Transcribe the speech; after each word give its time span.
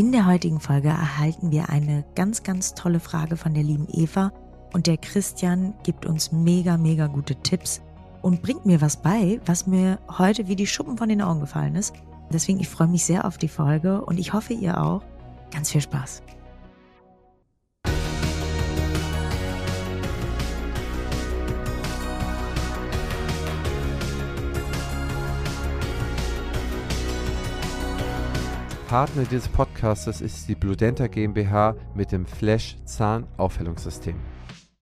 In 0.00 0.12
der 0.12 0.24
heutigen 0.24 0.60
Folge 0.60 0.88
erhalten 0.88 1.50
wir 1.50 1.68
eine 1.68 2.06
ganz, 2.14 2.42
ganz 2.42 2.72
tolle 2.72 3.00
Frage 3.00 3.36
von 3.36 3.52
der 3.52 3.62
lieben 3.62 3.86
Eva 3.92 4.32
und 4.72 4.86
der 4.86 4.96
Christian 4.96 5.74
gibt 5.82 6.06
uns 6.06 6.32
mega, 6.32 6.78
mega 6.78 7.06
gute 7.06 7.34
Tipps 7.34 7.82
und 8.22 8.40
bringt 8.40 8.64
mir 8.64 8.80
was 8.80 9.02
bei, 9.02 9.42
was 9.44 9.66
mir 9.66 9.98
heute 10.16 10.48
wie 10.48 10.56
die 10.56 10.66
Schuppen 10.66 10.96
von 10.96 11.10
den 11.10 11.20
Augen 11.20 11.40
gefallen 11.40 11.76
ist. 11.76 11.92
Deswegen, 12.32 12.60
ich 12.60 12.68
freue 12.70 12.88
mich 12.88 13.04
sehr 13.04 13.26
auf 13.26 13.36
die 13.36 13.48
Folge 13.48 14.02
und 14.02 14.18
ich 14.18 14.32
hoffe, 14.32 14.54
ihr 14.54 14.82
auch. 14.82 15.02
Ganz 15.50 15.70
viel 15.70 15.82
Spaß. 15.82 16.22
Partner 28.90 29.22
dieses 29.22 29.46
Podcasts 29.46 30.20
ist 30.20 30.48
die 30.48 30.56
Bludenta 30.56 31.06
GmbH 31.06 31.76
mit 31.94 32.10
dem 32.10 32.26
Flash 32.26 32.76
Zahnaufhellungssystem. 32.86 34.16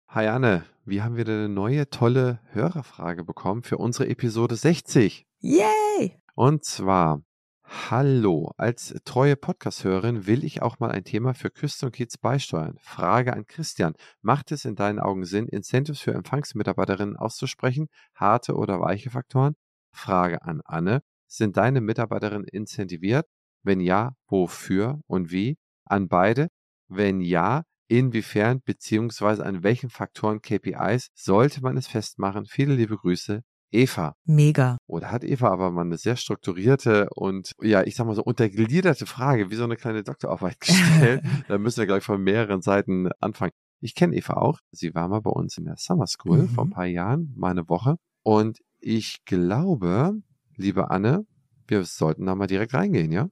Hi 0.08 0.26
Anne, 0.26 0.64
wir 0.86 1.04
haben 1.04 1.18
wieder 1.18 1.34
eine 1.34 1.50
neue 1.50 1.90
tolle 1.90 2.40
Hörerfrage 2.52 3.24
bekommen 3.24 3.62
für 3.62 3.76
unsere 3.76 4.08
Episode 4.08 4.56
60. 4.56 5.26
Yay! 5.40 6.18
Und 6.34 6.64
zwar, 6.64 7.20
hallo, 7.62 8.54
als 8.56 8.94
treue 9.04 9.36
Podcast-Hörerin 9.36 10.26
will 10.26 10.44
ich 10.44 10.62
auch 10.62 10.78
mal 10.78 10.90
ein 10.90 11.04
Thema 11.04 11.34
für 11.34 11.50
Küste 11.50 11.84
und 11.84 11.92
Kids 11.92 12.16
beisteuern. 12.16 12.78
Frage 12.80 13.34
an 13.34 13.44
Christian, 13.46 13.92
macht 14.22 14.50
es 14.50 14.64
in 14.64 14.76
deinen 14.76 14.98
Augen 14.98 15.26
Sinn, 15.26 15.46
Incentives 15.46 16.00
für 16.00 16.14
Empfangsmitarbeiterinnen 16.14 17.18
auszusprechen, 17.18 17.88
harte 18.14 18.54
oder 18.54 18.80
weiche 18.80 19.10
Faktoren? 19.10 19.56
Frage 19.92 20.40
an 20.40 20.62
Anne, 20.64 21.02
sind 21.26 21.58
deine 21.58 21.82
Mitarbeiterinnen 21.82 22.48
incentiviert? 22.48 23.26
Wenn 23.62 23.80
ja, 23.80 24.14
wofür 24.28 25.00
und 25.06 25.30
wie? 25.30 25.56
An 25.84 26.08
beide? 26.08 26.48
Wenn 26.88 27.20
ja, 27.20 27.62
inwiefern 27.88 28.60
bzw. 28.60 29.42
an 29.42 29.62
welchen 29.62 29.90
Faktoren 29.90 30.40
KPIs 30.40 31.08
sollte 31.14 31.60
man 31.60 31.76
es 31.76 31.88
festmachen? 31.88 32.46
Viele 32.46 32.74
liebe 32.74 32.96
Grüße, 32.96 33.42
Eva. 33.72 34.14
Mega. 34.24 34.78
Oder 34.86 35.10
hat 35.10 35.24
Eva 35.24 35.48
aber 35.48 35.70
mal 35.70 35.82
eine 35.82 35.96
sehr 35.96 36.16
strukturierte 36.16 37.08
und 37.14 37.52
ja, 37.60 37.82
ich 37.82 37.94
sag 37.94 38.06
mal 38.06 38.14
so 38.14 38.22
untergliederte 38.22 39.06
Frage, 39.06 39.50
wie 39.50 39.56
so 39.56 39.64
eine 39.64 39.76
kleine 39.76 40.02
Doktorarbeit 40.02 40.60
gestellt. 40.60 41.22
da 41.48 41.58
müssen 41.58 41.78
wir 41.78 41.86
gleich 41.86 42.04
von 42.04 42.22
mehreren 42.22 42.62
Seiten 42.62 43.10
anfangen. 43.20 43.52
Ich 43.80 43.94
kenne 43.94 44.14
Eva 44.16 44.34
auch. 44.34 44.58
Sie 44.72 44.94
war 44.94 45.08
mal 45.08 45.20
bei 45.20 45.30
uns 45.30 45.56
in 45.56 45.64
der 45.64 45.76
Summer 45.78 46.06
School 46.06 46.42
mhm. 46.42 46.48
vor 46.48 46.64
ein 46.64 46.70
paar 46.70 46.86
Jahren, 46.86 47.32
mal 47.36 47.50
eine 47.50 47.68
Woche. 47.68 47.96
Und 48.22 48.58
ich 48.78 49.24
glaube, 49.24 50.12
liebe 50.56 50.90
Anne, 50.90 51.24
wir 51.66 51.84
sollten 51.84 52.26
da 52.26 52.34
mal 52.34 52.46
direkt 52.46 52.74
reingehen, 52.74 53.12
ja? 53.12 53.28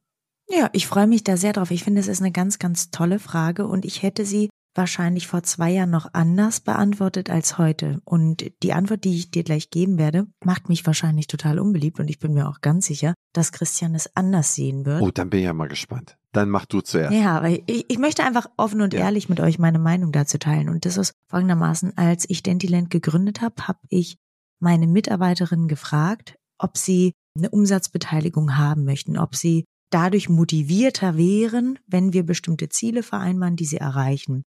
Ja, 0.50 0.70
ich 0.72 0.86
freue 0.86 1.06
mich 1.06 1.24
da 1.24 1.36
sehr 1.36 1.52
drauf. 1.52 1.70
Ich 1.70 1.84
finde, 1.84 2.00
es 2.00 2.08
ist 2.08 2.20
eine 2.20 2.32
ganz, 2.32 2.58
ganz 2.58 2.90
tolle 2.90 3.18
Frage 3.18 3.66
und 3.66 3.84
ich 3.84 4.02
hätte 4.02 4.24
sie 4.24 4.48
wahrscheinlich 4.74 5.26
vor 5.26 5.42
zwei 5.42 5.70
Jahren 5.70 5.90
noch 5.90 6.08
anders 6.14 6.60
beantwortet 6.60 7.30
als 7.30 7.58
heute. 7.58 8.00
Und 8.04 8.50
die 8.62 8.72
Antwort, 8.72 9.04
die 9.04 9.16
ich 9.16 9.30
dir 9.30 9.42
gleich 9.42 9.70
geben 9.70 9.98
werde, 9.98 10.26
macht 10.44 10.68
mich 10.68 10.86
wahrscheinlich 10.86 11.26
total 11.26 11.58
unbeliebt 11.58 11.98
und 12.00 12.08
ich 12.08 12.18
bin 12.18 12.32
mir 12.32 12.48
auch 12.48 12.60
ganz 12.60 12.86
sicher, 12.86 13.14
dass 13.34 13.52
Christian 13.52 13.94
es 13.94 14.14
anders 14.16 14.54
sehen 14.54 14.86
wird. 14.86 15.02
Oh, 15.02 15.10
dann 15.10 15.30
bin 15.30 15.40
ich 15.40 15.46
ja 15.46 15.52
mal 15.52 15.68
gespannt. 15.68 16.16
Dann 16.32 16.48
mach 16.48 16.64
du 16.64 16.80
zuerst. 16.80 17.12
Ja, 17.12 17.36
aber 17.36 17.50
ich, 17.50 17.86
ich 17.88 17.98
möchte 17.98 18.22
einfach 18.22 18.46
offen 18.56 18.80
und 18.80 18.94
ja. 18.94 19.00
ehrlich 19.00 19.28
mit 19.28 19.40
euch 19.40 19.58
meine 19.58 19.78
Meinung 19.80 20.12
dazu 20.12 20.38
teilen. 20.38 20.68
Und 20.68 20.84
das 20.84 20.96
ist 20.96 21.12
folgendermaßen, 21.28 21.96
als 21.98 22.24
ich 22.28 22.42
Dentiland 22.42 22.90
gegründet 22.90 23.40
habe, 23.40 23.66
habe 23.66 23.80
ich 23.88 24.16
meine 24.60 24.86
Mitarbeiterinnen 24.86 25.68
gefragt, 25.68 26.36
ob 26.58 26.76
sie 26.76 27.12
eine 27.36 27.50
Umsatzbeteiligung 27.50 28.56
haben 28.56 28.84
möchten, 28.84 29.18
ob 29.18 29.34
sie 29.34 29.64
dadurch 29.90 30.28
motivierter 30.28 31.16
wären, 31.16 31.78
wenn 31.86 32.12
wir 32.12 32.24
bestimmte 32.24 32.68
Ziele 32.68 33.02
vereinbaren, 33.02 33.56
die 33.56 33.64
sie 33.64 33.78
erreichen. 33.78 34.42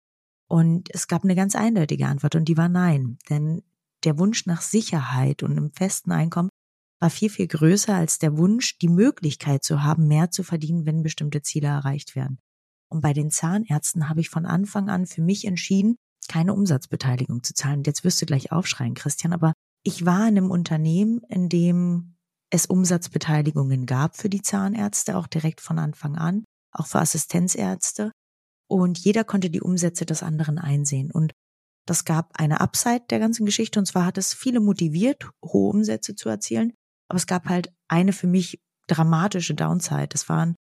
Und 0.49 0.89
es 0.93 1.07
gab 1.07 1.23
eine 1.23 1.35
ganz 1.35 1.55
eindeutige 1.55 2.07
Antwort 2.07 2.35
und 2.35 2.45
die 2.45 2.57
war 2.57 2.69
nein. 2.69 3.17
Denn 3.29 3.63
der 4.03 4.17
Wunsch 4.17 4.45
nach 4.45 4.61
Sicherheit 4.61 5.43
und 5.43 5.51
einem 5.51 5.71
festen 5.71 6.11
Einkommen 6.11 6.49
war 6.99 7.09
viel, 7.09 7.29
viel 7.29 7.47
größer 7.47 7.93
als 7.93 8.19
der 8.19 8.37
Wunsch, 8.37 8.77
die 8.79 8.87
Möglichkeit 8.87 9.63
zu 9.63 9.83
haben, 9.83 10.07
mehr 10.07 10.31
zu 10.31 10.43
verdienen, 10.43 10.85
wenn 10.85 11.03
bestimmte 11.03 11.41
Ziele 11.41 11.67
erreicht 11.67 12.15
werden. 12.15 12.39
Und 12.89 13.01
bei 13.01 13.13
den 13.13 13.29
Zahnärzten 13.29 14.09
habe 14.09 14.21
ich 14.21 14.29
von 14.29 14.45
Anfang 14.45 14.89
an 14.89 15.05
für 15.05 15.21
mich 15.21 15.45
entschieden, 15.45 15.97
keine 16.27 16.53
Umsatzbeteiligung 16.53 17.43
zu 17.43 17.53
zahlen. 17.53 17.79
Und 17.79 17.87
jetzt 17.87 18.03
wirst 18.03 18.21
du 18.21 18.25
gleich 18.25 18.51
aufschreien, 18.51 18.95
Christian, 18.95 19.33
aber 19.33 19.53
ich 19.83 20.05
war 20.05 20.27
in 20.27 20.37
einem 20.37 20.51
Unternehmen, 20.51 21.21
in 21.29 21.49
dem 21.49 22.16
es 22.49 22.65
Umsatzbeteiligungen 22.65 23.85
gab 23.85 24.15
für 24.15 24.29
die 24.29 24.41
Zahnärzte, 24.41 25.17
auch 25.17 25.27
direkt 25.27 25.61
von 25.61 25.79
Anfang 25.79 26.15
an, 26.15 26.45
auch 26.71 26.87
für 26.87 26.99
Assistenzärzte. 26.99 28.11
Und 28.69 28.99
jeder 28.99 29.23
konnte 29.23 29.49
die 29.49 29.61
Umsätze 29.61 30.05
des 30.05 30.23
anderen 30.23 30.57
einsehen. 30.57 31.11
Und 31.11 31.33
das 31.85 32.05
gab 32.05 32.39
eine 32.39 32.59
Upside 32.59 33.05
der 33.09 33.19
ganzen 33.19 33.45
Geschichte. 33.45 33.79
Und 33.79 33.85
zwar 33.85 34.05
hat 34.05 34.17
es 34.17 34.33
viele 34.33 34.59
motiviert, 34.59 35.29
hohe 35.43 35.69
Umsätze 35.69 36.15
zu 36.15 36.29
erzielen. 36.29 36.73
Aber 37.09 37.17
es 37.17 37.27
gab 37.27 37.45
halt 37.45 37.73
eine 37.87 38.11
für 38.13 38.27
mich 38.27 38.59
dramatische 38.87 39.55
Downside. 39.55 40.09
Es 40.13 40.27
waren 40.27 40.55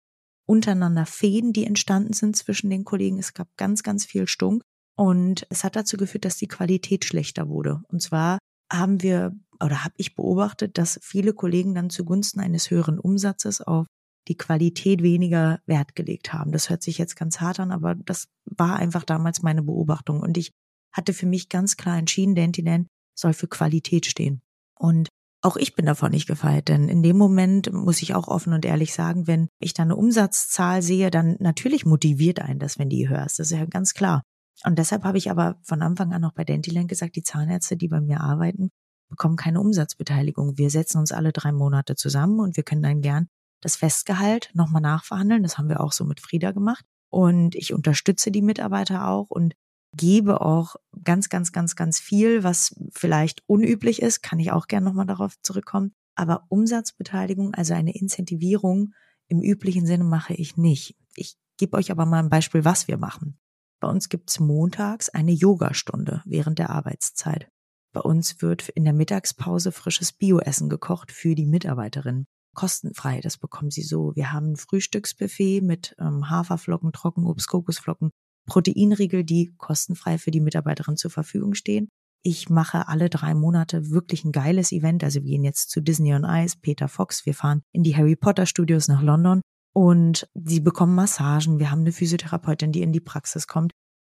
untereinander 0.47 1.07
Fäden, 1.07 1.53
die 1.53 1.65
entstanden 1.65 2.13
sind 2.13 2.37
zwischen 2.37 2.69
den 2.69 2.85
Kollegen. 2.85 3.19
Es 3.19 3.33
gab 3.33 3.49
ganz, 3.57 3.83
ganz 3.83 4.05
viel 4.05 4.27
Stunk. 4.27 4.63
Und 4.97 5.47
es 5.51 5.65
hat 5.65 5.77
dazu 5.77 5.97
geführt, 5.97 6.25
dass 6.25 6.37
die 6.37 6.49
Qualität 6.49 7.05
schlechter 7.05 7.49
wurde. 7.49 7.83
Und 7.89 8.01
zwar 8.01 8.39
haben 8.79 9.03
wir 9.03 9.33
oder 9.63 9.85
habe 9.85 9.95
ich 9.97 10.15
beobachtet, 10.15 10.79
dass 10.79 10.99
viele 11.03 11.33
Kollegen 11.33 11.75
dann 11.75 11.91
zugunsten 11.91 12.41
eines 12.41 12.71
höheren 12.71 12.99
Umsatzes 12.99 13.61
auf 13.61 13.87
die 14.29 14.37
Qualität 14.37 15.03
weniger 15.03 15.61
Wert 15.67 15.95
gelegt 15.95 16.33
haben. 16.33 16.53
Das 16.53 16.71
hört 16.71 16.83
sich 16.83 16.99
jetzt 16.99 17.17
ganz 17.17 17.41
hart 17.41 17.61
an, 17.61 17.73
aber 17.73 17.95
das 17.95 18.29
war 18.47 18.77
einfach 18.77 19.05
damals 19.05 19.43
meine 19.43 19.63
Beobachtung. 19.63 20.21
Und 20.21 20.39
ich 20.39 20.51
hatte 20.93 21.13
für 21.13 21.27
mich 21.27 21.49
ganz 21.49 21.77
klar 21.77 21.99
entschieden, 21.99 22.35
Dentiland 22.35 22.89
soll 23.15 23.35
für 23.35 23.49
Qualität 23.49 24.07
stehen. 24.07 24.41
Und 24.79 25.09
auch 25.43 25.57
ich 25.57 25.75
bin 25.75 25.85
davon 25.85 26.13
nicht 26.13 26.27
gefeit, 26.27 26.69
denn 26.69 26.89
in 26.89 27.03
dem 27.03 27.19
Moment 27.19 27.71
muss 27.71 28.01
ich 28.01 28.15
auch 28.15 28.29
offen 28.29 28.55
und 28.55 28.65
ehrlich 28.65 28.95
sagen, 28.95 29.27
wenn 29.27 29.49
ich 29.61 29.75
da 29.75 29.83
eine 29.83 29.95
Umsatzzahl 29.95 30.81
sehe, 30.81 31.11
dann 31.11 31.37
natürlich 31.39 31.85
motiviert 31.85 32.41
einen 32.41 32.59
das, 32.59 32.79
wenn 32.79 32.89
die 32.89 33.09
hörst. 33.11 33.39
Das 33.39 33.51
ist 33.51 33.59
ja 33.59 33.67
ganz 33.67 33.93
klar. 33.93 34.23
Und 34.65 34.79
deshalb 34.79 35.05
habe 35.05 35.19
ich 35.19 35.31
aber 35.31 35.59
von 35.63 35.83
Anfang 35.83 36.13
an 36.13 36.23
noch 36.23 36.33
bei 36.33 36.45
Dentiland 36.45 36.89
gesagt, 36.89 37.17
die 37.17 37.23
Zahnärzte, 37.23 37.77
die 37.77 37.89
bei 37.89 38.01
mir 38.01 38.21
arbeiten, 38.21 38.71
bekommen 39.09 39.37
keine 39.37 39.61
Umsatzbeteiligung. 39.61 40.57
Wir 40.57 40.71
setzen 40.71 40.99
uns 40.99 41.13
alle 41.13 41.33
drei 41.33 41.53
Monate 41.53 41.97
zusammen 41.97 42.41
und 42.41 42.57
wir 42.57 42.63
können 42.63 42.83
dann 42.83 43.03
gern 43.03 43.29
das 43.61 43.77
Festgehalt 43.77 44.51
nochmal 44.55 44.83
nachverhandeln. 44.83 45.43
Das 45.43 45.59
haben 45.59 45.69
wir 45.69 45.81
auch 45.81 45.93
so 45.93 46.05
mit 46.05 46.21
Frieda 46.21 46.53
gemacht. 46.53 46.85
Und 47.11 47.55
ich 47.55 47.73
unterstütze 47.73 48.31
die 48.31 48.43
Mitarbeiter 48.43 49.09
auch 49.09 49.31
und 49.31 49.55
gebe 49.97 50.41
auch 50.41 50.77
ganz, 51.05 51.29
ganz, 51.29 51.53
ganz, 51.53 51.77
ganz 51.77 52.01
viel, 52.01 52.43
was 52.43 52.75
vielleicht 52.93 53.43
unüblich 53.47 54.03
ist, 54.03 54.23
kann 54.23 54.41
ich 54.41 54.51
auch 54.51 54.67
gern 54.67 54.85
nochmal 54.85 55.07
darauf 55.07 55.41
zurückkommen. 55.41 55.95
Aber 56.17 56.45
Umsatzbeteiligung, 56.49 57.55
also 57.55 57.75
eine 57.75 57.95
Incentivierung 57.95 58.95
im 59.29 59.41
üblichen 59.41 59.87
Sinne 59.87 60.05
mache 60.05 60.35
ich 60.35 60.57
nicht. 60.57 60.97
Ich 61.15 61.37
gebe 61.57 61.77
euch 61.77 61.91
aber 61.91 62.07
mal 62.07 62.19
ein 62.19 62.31
Beispiel, 62.31 62.65
was 62.65 62.89
wir 62.89 62.99
machen. 62.99 63.39
Bei 63.85 63.91
uns 63.91 64.09
gibt's 64.09 64.41
montags 64.41 65.11
eine 65.11 65.33
Yogastunde 65.33 66.23
während 66.25 66.59
der 66.59 66.71
Arbeitszeit. 66.71 67.51
Bei 67.93 68.01
uns 68.01 68.41
wird 68.41 68.71
in 68.71 68.85
der 68.85 68.95
Mittagspause 68.95 69.73
frisches 69.73 70.11
Bioessen 70.11 70.71
gekocht 70.71 71.13
für 71.13 71.35
die 71.35 71.45
Mitarbeiterin. 71.45 72.25
Kostenfrei, 72.55 73.21
das 73.21 73.37
bekommen 73.37 73.71
sie 73.71 73.83
so. 73.83 74.17
Wir 74.17 74.33
haben 74.33 74.53
ein 74.53 74.57
Frühstücksbuffet 74.57 75.61
mit 75.61 75.95
ähm, 75.99 76.31
Haferflocken, 76.31 76.93
Trockenobst, 76.93 77.47
Kokosflocken, 77.47 78.09
Proteinriegel, 78.47 79.23
die 79.23 79.53
kostenfrei 79.59 80.17
für 80.17 80.31
die 80.31 80.41
Mitarbeiterin 80.41 80.97
zur 80.97 81.11
Verfügung 81.11 81.53
stehen. 81.53 81.91
Ich 82.23 82.49
mache 82.49 82.89
alle 82.89 83.11
drei 83.11 83.35
Monate 83.35 83.91
wirklich 83.91 84.25
ein 84.25 84.33
geiles 84.33 84.73
Event. 84.73 85.05
Also 85.05 85.21
wir 85.21 85.29
gehen 85.29 85.45
jetzt 85.45 85.69
zu 85.69 85.83
Disney 85.83 86.15
on 86.15 86.25
Ice, 86.25 86.57
Peter 86.59 86.89
Fox, 86.89 87.27
wir 87.27 87.35
fahren 87.35 87.61
in 87.73 87.83
die 87.83 87.95
Harry 87.95 88.17
Potter 88.17 88.47
Studios 88.47 88.89
nach 88.89 89.03
London 89.03 89.43
und 89.75 90.29
sie 90.35 90.61
bekommen 90.61 90.95
Massagen. 90.95 91.59
Wir 91.59 91.71
haben 91.71 91.81
eine 91.81 91.93
Physiotherapeutin, 91.93 92.73
die 92.73 92.83
in 92.83 92.93
die 92.93 93.01
Praxis 93.01 93.47
kommt 93.47 93.73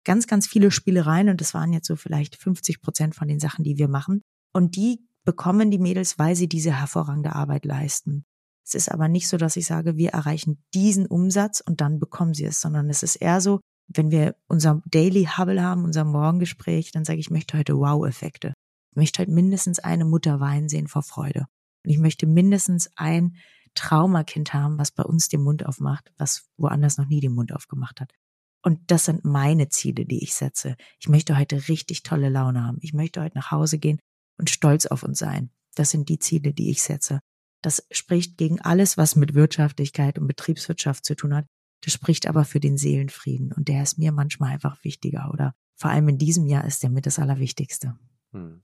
ganz, 0.10 0.28
ganz 0.28 0.48
viele 0.48 0.72
Spielereien 0.72 1.30
und 1.30 1.42
das 1.42 1.54
waren 1.54 1.74
jetzt 1.74 1.88
so 1.88 1.96
vielleicht 1.96 2.36
50 2.36 2.82
Prozent 2.82 3.16
von 3.16 3.28
den 3.28 3.40
Sachen, 3.40 3.64
die 3.64 3.78
wir 3.78 3.88
machen. 3.88 4.22
Und 4.54 4.76
die 4.76 5.06
bekommen 5.24 5.72
die 5.72 5.80
Mädels, 5.80 6.18
weil 6.18 6.36
sie 6.36 6.48
diese 6.48 6.72
hervorragende 6.72 7.36
Arbeit 7.36 7.66
leisten. 7.66 8.26
Es 8.66 8.76
ist 8.76 8.92
aber 8.92 9.08
nicht 9.08 9.28
so, 9.28 9.38
dass 9.38 9.56
ich 9.56 9.66
sage, 9.66 9.98
wir 9.98 10.10
erreichen 10.10 10.64
diesen 10.74 11.06
Umsatz 11.06 11.62
und 11.62 11.82
dann 11.82 12.00
bekommen 12.00 12.34
sie 12.34 12.46
es, 12.46 12.62
sondern 12.62 12.90
es 12.90 13.04
ist 13.04 13.18
eher 13.18 13.42
so, 13.42 13.60
wenn 13.88 14.12
wir 14.12 14.36
unser 14.48 14.82
Daily 14.86 15.26
Hubble 15.26 15.62
haben, 15.62 15.84
unser 15.84 16.06
Morgengespräch, 16.06 16.92
dann 16.92 17.06
sage 17.06 17.20
ich, 17.20 17.28
ich 17.28 17.32
möchte 17.32 17.58
heute 17.58 17.78
Wow-Effekte. 17.78 18.54
Ich 18.92 18.98
möchte 18.98 19.22
heute 19.22 19.32
mindestens 19.32 19.80
eine 19.80 20.06
Mutter 20.06 20.40
weinen 20.40 20.70
sehen 20.70 20.88
vor 20.88 21.04
Freude. 21.04 21.46
Und 21.84 21.92
ich 21.92 22.00
möchte 22.00 22.28
mindestens 22.28 22.90
ein 22.96 23.36
Traumakind 23.74 24.54
haben, 24.54 24.78
was 24.78 24.92
bei 24.92 25.04
uns 25.04 25.30
den 25.30 25.44
Mund 25.44 25.66
aufmacht, 25.66 26.12
was 26.18 26.50
woanders 26.58 26.98
noch 26.98 27.08
nie 27.08 27.20
den 27.20 27.34
Mund 27.34 27.54
aufgemacht 27.54 28.02
hat. 28.02 28.14
Und 28.62 28.80
das 28.92 29.06
sind 29.06 29.24
meine 29.24 29.70
Ziele, 29.70 30.06
die 30.06 30.22
ich 30.22 30.34
setze. 30.34 30.76
Ich 31.00 31.08
möchte 31.08 31.38
heute 31.38 31.68
richtig 31.70 32.04
tolle 32.04 32.30
Laune 32.30 32.64
haben. 32.64 32.78
Ich 32.82 32.94
möchte 32.94 33.22
heute 33.22 33.38
nach 33.38 33.52
Hause 33.52 33.80
gehen 33.80 34.00
und 34.38 34.50
stolz 34.50 34.86
auf 34.86 35.04
uns 35.04 35.20
sein. 35.20 35.50
Das 35.76 35.92
sind 35.92 36.10
die 36.10 36.20
Ziele, 36.20 36.54
die 36.54 36.70
ich 36.70 36.82
setze. 36.82 37.22
Das 37.62 37.86
spricht 37.92 38.38
gegen 38.38 38.60
alles, 38.62 38.98
was 38.98 39.16
mit 39.16 39.34
Wirtschaftlichkeit 39.34 40.18
und 40.18 40.28
Betriebswirtschaft 40.28 41.06
zu 41.06 41.16
tun 41.16 41.36
hat. 41.36 41.46
Das 41.82 41.94
spricht 41.94 42.28
aber 42.28 42.44
für 42.44 42.60
den 42.60 42.78
Seelenfrieden 42.78 43.54
und 43.54 43.68
der 43.68 43.84
ist 43.84 43.98
mir 43.98 44.12
manchmal 44.12 44.52
einfach 44.52 44.84
wichtiger 44.84 45.30
oder 45.32 45.54
vor 45.76 45.92
allem 45.92 46.10
in 46.10 46.18
diesem 46.18 46.46
Jahr 46.46 46.66
ist 46.66 46.84
der 46.84 46.90
mit 46.90 47.06
das 47.06 47.20
Allerwichtigste. 47.20 47.98
Hm. 48.32 48.64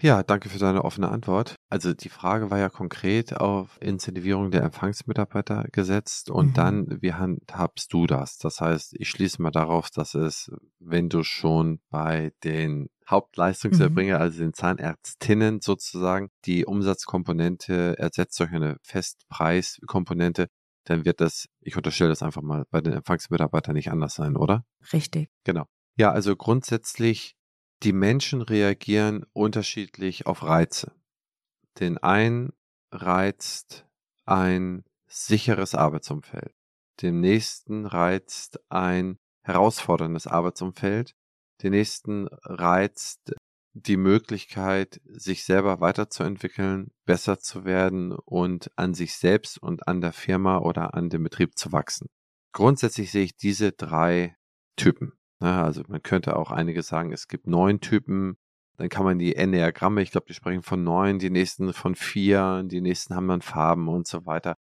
Ja, 0.00 0.24
danke 0.24 0.48
für 0.48 0.58
deine 0.58 0.84
offene 0.84 1.08
Antwort. 1.08 1.54
Also 1.72 1.94
die 1.94 2.10
Frage 2.10 2.50
war 2.50 2.58
ja 2.58 2.68
konkret 2.68 3.34
auf 3.38 3.80
Incentivierung 3.80 4.50
der 4.50 4.62
Empfangsmitarbeiter 4.62 5.64
gesetzt 5.72 6.28
und 6.28 6.48
mhm. 6.48 6.52
dann, 6.52 7.00
wie 7.00 7.14
handhabst 7.14 7.90
du 7.94 8.06
das? 8.06 8.36
Das 8.36 8.60
heißt, 8.60 8.94
ich 8.98 9.08
schließe 9.08 9.40
mal 9.40 9.52
darauf, 9.52 9.88
dass 9.88 10.14
es, 10.14 10.52
wenn 10.80 11.08
du 11.08 11.22
schon 11.22 11.80
bei 11.88 12.34
den 12.44 12.90
Hauptleistungserbringer, 13.08 14.16
mhm. 14.16 14.20
also 14.20 14.40
den 14.40 14.52
Zahnärztinnen 14.52 15.62
sozusagen, 15.62 16.28
die 16.44 16.66
Umsatzkomponente 16.66 17.98
ersetzt 17.98 18.38
durch 18.38 18.52
eine 18.52 18.76
Festpreiskomponente, 18.82 20.48
dann 20.84 21.06
wird 21.06 21.22
das, 21.22 21.46
ich 21.62 21.74
unterstelle 21.74 22.10
das 22.10 22.22
einfach 22.22 22.42
mal, 22.42 22.66
bei 22.70 22.82
den 22.82 22.92
Empfangsmitarbeitern 22.92 23.74
nicht 23.74 23.90
anders 23.90 24.14
sein, 24.14 24.36
oder? 24.36 24.66
Richtig. 24.92 25.30
Genau. 25.44 25.64
Ja, 25.96 26.12
also 26.12 26.36
grundsätzlich 26.36 27.34
die 27.82 27.94
Menschen 27.94 28.42
reagieren 28.42 29.24
unterschiedlich 29.32 30.26
auf 30.26 30.42
Reize. 30.42 30.92
Den 31.78 31.98
einen 31.98 32.52
reizt 32.90 33.86
ein 34.24 34.84
sicheres 35.06 35.74
Arbeitsumfeld. 35.74 36.54
Dem 37.00 37.20
nächsten 37.20 37.86
reizt 37.86 38.60
ein 38.70 39.18
herausforderndes 39.42 40.26
Arbeitsumfeld. 40.26 41.14
Den 41.62 41.72
nächsten 41.72 42.28
reizt 42.44 43.34
die 43.74 43.96
Möglichkeit, 43.96 45.00
sich 45.06 45.44
selber 45.44 45.80
weiterzuentwickeln, 45.80 46.90
besser 47.06 47.38
zu 47.38 47.64
werden 47.64 48.12
und 48.12 48.70
an 48.76 48.94
sich 48.94 49.14
selbst 49.14 49.58
und 49.58 49.88
an 49.88 50.00
der 50.00 50.12
Firma 50.12 50.58
oder 50.58 50.94
an 50.94 51.08
dem 51.08 51.22
Betrieb 51.22 51.56
zu 51.56 51.72
wachsen. 51.72 52.08
Grundsätzlich 52.52 53.10
sehe 53.10 53.24
ich 53.24 53.36
diese 53.36 53.72
drei 53.72 54.36
Typen. 54.76 55.12
Ne, 55.40 55.62
also 55.62 55.82
man 55.88 56.02
könnte 56.02 56.36
auch 56.36 56.50
einige 56.50 56.82
sagen, 56.82 57.12
es 57.12 57.28
gibt 57.28 57.46
neun 57.46 57.80
Typen, 57.80 58.36
dann 58.76 58.88
kann 58.88 59.04
man 59.04 59.18
die 59.18 59.36
Enneagramme, 59.36 60.02
ich 60.02 60.10
glaube, 60.10 60.26
die 60.28 60.34
sprechen 60.34 60.62
von 60.62 60.82
neun, 60.82 61.18
die 61.18 61.30
nächsten 61.30 61.72
von 61.72 61.94
vier, 61.94 62.62
die 62.64 62.80
nächsten 62.80 63.14
haben 63.14 63.28
dann 63.28 63.42
Farben 63.42 63.88
und 63.88 64.06
so 64.06 64.26
weiter. 64.26 64.56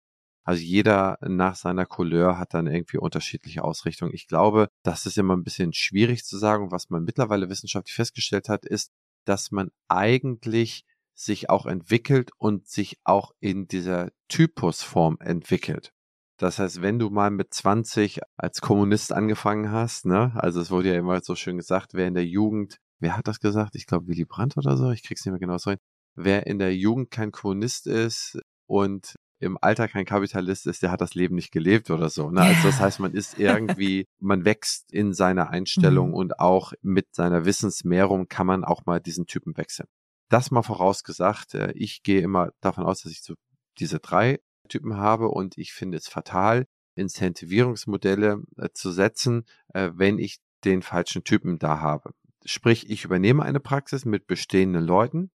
Also 0.44 0.62
jeder 0.62 1.18
nach 1.22 1.56
seiner 1.56 1.86
Couleur 1.86 2.38
hat 2.40 2.54
dann 2.54 2.68
irgendwie 2.68 2.98
unterschiedliche 2.98 3.66
Ausrichtungen. 3.66 4.14
Ich 4.14 4.28
glaube, 4.28 4.70
das 4.82 5.06
ist 5.06 5.18
immer 5.18 5.36
ein 5.36 5.44
bisschen 5.44 5.74
schwierig 5.74 6.24
zu 6.24 6.38
sagen. 6.38 6.72
Was 6.72 6.90
man 6.90 7.04
mittlerweile 7.04 7.50
wissenschaftlich 7.50 7.94
festgestellt 7.94 8.48
hat, 8.48 8.66
ist, 8.66 8.92
dass 9.26 9.52
man 9.52 9.72
eigentlich 9.90 10.86
sich 11.14 11.50
auch 11.50 11.66
entwickelt 11.66 12.32
und 12.38 12.66
sich 12.66 12.98
auch 13.04 13.32
in 13.42 13.68
dieser 13.68 14.10
Typusform 14.30 15.18
entwickelt. 15.20 15.92
Das 16.38 16.60
heißt, 16.60 16.82
wenn 16.82 17.00
du 17.00 17.10
mal 17.10 17.32
mit 17.32 17.54
20 17.54 18.22
als 18.38 18.62
Kommunist 18.62 19.12
angefangen 19.12 19.72
hast, 19.72 20.06
ne, 20.06 20.32
also 20.36 20.62
es 20.62 20.70
wurde 20.70 20.94
ja 20.94 21.00
immer 21.00 21.20
so 21.22 21.36
schön 21.36 21.58
gesagt, 21.58 21.94
wer 21.94 22.08
in 22.08 22.14
der 22.14 22.26
Jugend, 22.26 22.78
wer 23.00 23.18
hat 23.18 23.28
das 23.28 23.40
gesagt? 23.40 23.76
Ich 23.76 23.86
glaube 23.86 24.08
Willy 24.08 24.26
Brandt 24.26 24.58
oder 24.58 24.78
so, 24.78 24.92
ich 24.92 25.04
krieg's 25.04 25.26
nicht 25.26 25.32
mehr 25.32 25.40
genau 25.40 25.58
so 25.58 25.72
hin. 25.72 25.80
Wer 26.16 26.48
in 26.48 26.60
der 26.60 26.76
Jugend 26.76 27.12
kein 27.12 27.32
Kommunist 27.32 27.88
ist 27.88 28.40
und 28.66 29.16
im 29.40 29.58
Alter 29.62 29.88
kein 29.88 30.06
Kapitalist 30.06 30.66
ist, 30.66 30.82
der 30.82 30.92
hat 30.92 31.02
das 31.02 31.14
Leben 31.14 31.36
nicht 31.36 31.52
gelebt 31.52 31.92
oder 31.92 32.10
so. 32.10 32.32
Ne? 32.32 32.42
Also 32.42 32.68
das 32.68 32.80
heißt, 32.80 33.00
man 33.00 33.14
ist 33.14 33.38
irgendwie, 33.38 34.08
man 34.20 34.46
wächst 34.46 34.92
in 34.92 35.14
seiner 35.14 35.50
Einstellung 35.52 36.10
mhm. 36.10 36.16
und 36.16 36.40
auch 36.40 36.74
mit 36.82 37.14
seiner 37.14 37.46
Wissensmehrung 37.46 38.28
kann 38.28 38.48
man 38.48 38.64
auch 38.64 38.86
mal 38.86 39.00
diesen 39.00 39.28
Typen 39.28 39.56
wechseln. 39.58 39.88
Das 40.30 40.50
mal 40.50 40.64
vorausgesagt, 40.64 41.54
äh, 41.54 41.72
ich 41.74 42.02
gehe 42.04 42.22
immer 42.22 42.50
davon 42.62 42.84
aus, 42.84 43.02
dass 43.02 43.12
ich 43.12 43.22
so 43.22 43.36
diese 43.80 44.00
drei 44.00 44.40
Typen 44.70 44.98
habe 44.98 45.30
und 45.30 45.58
ich 45.58 45.72
finde 45.72 45.98
es 45.98 46.08
fatal, 46.08 46.66
Incentivierungsmodelle 46.96 48.42
äh, 48.58 48.70
zu 48.74 48.92
setzen, 48.92 49.46
äh, 49.74 49.92
wenn 49.94 50.18
ich 50.18 50.40
den 50.66 50.82
falschen 50.82 51.24
Typen 51.24 51.60
da 51.60 51.80
habe. 51.80 52.12
Sprich, 52.50 52.90
ich 52.90 53.04
übernehme 53.04 53.44
eine 53.44 53.60
Praxis 53.60 54.06
mit 54.06 54.26
bestehenden 54.26 54.84
Leuten, 54.84 55.32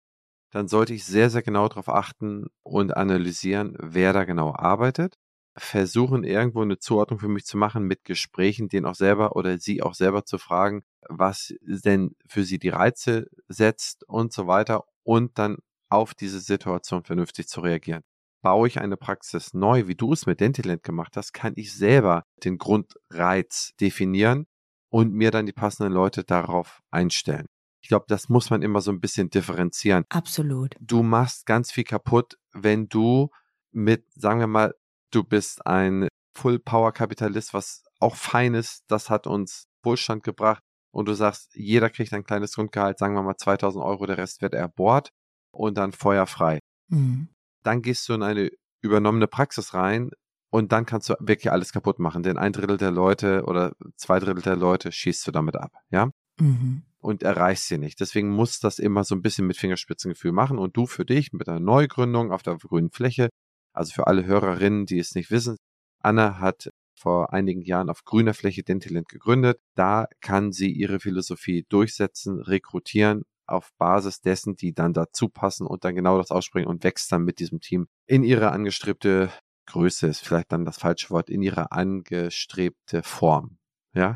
dann 0.52 0.68
sollte 0.68 0.94
ich 0.94 1.04
sehr, 1.04 1.28
sehr 1.28 1.42
genau 1.42 1.68
darauf 1.68 1.88
achten 1.88 2.46
und 2.62 2.96
analysieren, 2.96 3.76
wer 3.80 4.12
da 4.12 4.24
genau 4.24 4.54
arbeitet. 4.54 5.16
Versuchen, 5.56 6.22
irgendwo 6.22 6.62
eine 6.62 6.78
Zuordnung 6.78 7.18
für 7.18 7.28
mich 7.28 7.44
zu 7.44 7.58
machen 7.58 7.84
mit 7.84 8.04
Gesprächen, 8.04 8.68
den 8.68 8.86
auch 8.86 8.94
selber 8.94 9.34
oder 9.34 9.58
sie 9.58 9.82
auch 9.82 9.94
selber 9.94 10.24
zu 10.24 10.38
fragen, 10.38 10.84
was 11.08 11.52
denn 11.60 12.14
für 12.28 12.44
sie 12.44 12.60
die 12.60 12.68
Reize 12.68 13.26
setzt 13.48 14.04
und 14.08 14.32
so 14.32 14.46
weiter 14.46 14.84
und 15.02 15.36
dann 15.36 15.58
auf 15.88 16.14
diese 16.14 16.38
Situation 16.38 17.02
vernünftig 17.02 17.48
zu 17.48 17.60
reagieren 17.60 18.02
baue 18.42 18.68
ich 18.68 18.80
eine 18.80 18.96
Praxis 18.96 19.52
neu, 19.52 19.86
wie 19.86 19.94
du 19.94 20.12
es 20.14 20.24
mit 20.24 20.40
Dentiland 20.40 20.82
gemacht 20.82 21.16
hast, 21.16 21.32
kann 21.32 21.52
ich 21.56 21.74
selber 21.74 22.24
den 22.42 22.56
Grundreiz 22.56 23.74
definieren 23.78 24.46
und 24.90 25.12
mir 25.12 25.30
dann 25.30 25.46
die 25.46 25.52
passenden 25.52 25.92
Leute 25.92 26.24
darauf 26.24 26.82
einstellen. 26.90 27.46
Ich 27.82 27.88
glaube, 27.88 28.04
das 28.08 28.28
muss 28.28 28.50
man 28.50 28.62
immer 28.62 28.80
so 28.82 28.90
ein 28.90 29.00
bisschen 29.00 29.30
differenzieren. 29.30 30.04
Absolut. 30.10 30.74
Du 30.80 31.02
machst 31.02 31.46
ganz 31.46 31.72
viel 31.72 31.84
kaputt, 31.84 32.36
wenn 32.52 32.88
du 32.88 33.30
mit, 33.72 34.04
sagen 34.14 34.40
wir 34.40 34.46
mal, 34.46 34.74
du 35.10 35.24
bist 35.24 35.66
ein 35.66 36.08
Full-Power-Kapitalist, 36.36 37.54
was 37.54 37.84
auch 37.98 38.16
fein 38.16 38.54
ist, 38.54 38.84
das 38.88 39.10
hat 39.10 39.26
uns 39.26 39.66
Wohlstand 39.82 40.22
gebracht 40.24 40.62
und 40.92 41.08
du 41.08 41.14
sagst, 41.14 41.54
jeder 41.54 41.88
kriegt 41.88 42.12
ein 42.12 42.24
kleines 42.24 42.54
Grundgehalt, 42.54 42.98
sagen 42.98 43.14
wir 43.14 43.22
mal 43.22 43.36
2000 43.36 43.82
Euro, 43.82 44.06
der 44.06 44.18
Rest 44.18 44.42
wird 44.42 44.54
erbohrt 44.54 45.10
und 45.52 45.78
dann 45.78 45.92
feuerfrei. 45.92 46.58
Mhm 46.88 47.28
dann 47.62 47.82
gehst 47.82 48.08
du 48.08 48.14
in 48.14 48.22
eine 48.22 48.50
übernommene 48.82 49.26
Praxis 49.26 49.74
rein 49.74 50.10
und 50.50 50.72
dann 50.72 50.84
kannst 50.84 51.08
du 51.08 51.14
wirklich 51.20 51.50
alles 51.52 51.72
kaputt 51.72 51.98
machen. 51.98 52.22
Denn 52.22 52.36
ein 52.36 52.52
Drittel 52.52 52.76
der 52.76 52.90
Leute 52.90 53.44
oder 53.44 53.72
zwei 53.96 54.18
Drittel 54.18 54.42
der 54.42 54.56
Leute 54.56 54.92
schießt 54.92 55.26
du 55.26 55.30
damit 55.30 55.56
ab, 55.56 55.72
ja? 55.90 56.10
Mhm. 56.38 56.82
Und 56.98 57.22
erreichst 57.22 57.68
sie 57.68 57.78
nicht. 57.78 58.00
Deswegen 58.00 58.28
muss 58.28 58.60
das 58.60 58.78
immer 58.78 59.04
so 59.04 59.14
ein 59.14 59.22
bisschen 59.22 59.46
mit 59.46 59.56
Fingerspitzengefühl 59.56 60.32
machen. 60.32 60.58
Und 60.58 60.76
du 60.76 60.86
für 60.86 61.06
dich 61.06 61.32
mit 61.32 61.48
einer 61.48 61.60
Neugründung 61.60 62.30
auf 62.32 62.42
der 62.42 62.56
grünen 62.58 62.90
Fläche, 62.90 63.30
also 63.72 63.92
für 63.92 64.06
alle 64.06 64.26
Hörerinnen, 64.26 64.84
die 64.84 64.98
es 64.98 65.14
nicht 65.14 65.30
wissen, 65.30 65.56
Anna 66.00 66.40
hat 66.40 66.70
vor 66.94 67.32
einigen 67.32 67.62
Jahren 67.62 67.88
auf 67.88 68.04
grüner 68.04 68.34
Fläche 68.34 68.62
Dentalent 68.62 69.08
gegründet. 69.08 69.58
Da 69.74 70.06
kann 70.20 70.52
sie 70.52 70.70
ihre 70.70 71.00
Philosophie 71.00 71.64
durchsetzen, 71.68 72.40
rekrutieren 72.40 73.22
auf 73.46 73.72
Basis 73.78 74.20
dessen, 74.20 74.56
die 74.56 74.74
dann 74.74 74.92
dazu 74.92 75.28
passen 75.28 75.66
und 75.66 75.84
dann 75.84 75.94
genau 75.94 76.18
das 76.18 76.30
ausspringen 76.30 76.68
und 76.68 76.84
wächst 76.84 77.10
dann 77.10 77.24
mit 77.24 77.38
diesem 77.40 77.60
Team 77.60 77.88
in 78.06 78.22
ihre 78.22 78.52
angestrebte 78.52 79.30
Größe, 79.70 80.06
ist 80.06 80.26
vielleicht 80.26 80.52
dann 80.52 80.64
das 80.64 80.78
falsche 80.78 81.10
Wort, 81.10 81.30
in 81.30 81.42
ihre 81.42 81.72
angestrebte 81.72 83.02
Form. 83.02 83.58
Ja? 83.94 84.14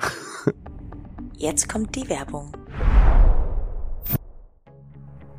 Jetzt 1.37 1.69
kommt 1.69 1.95
die 1.97 2.09
Werbung. 2.09 2.53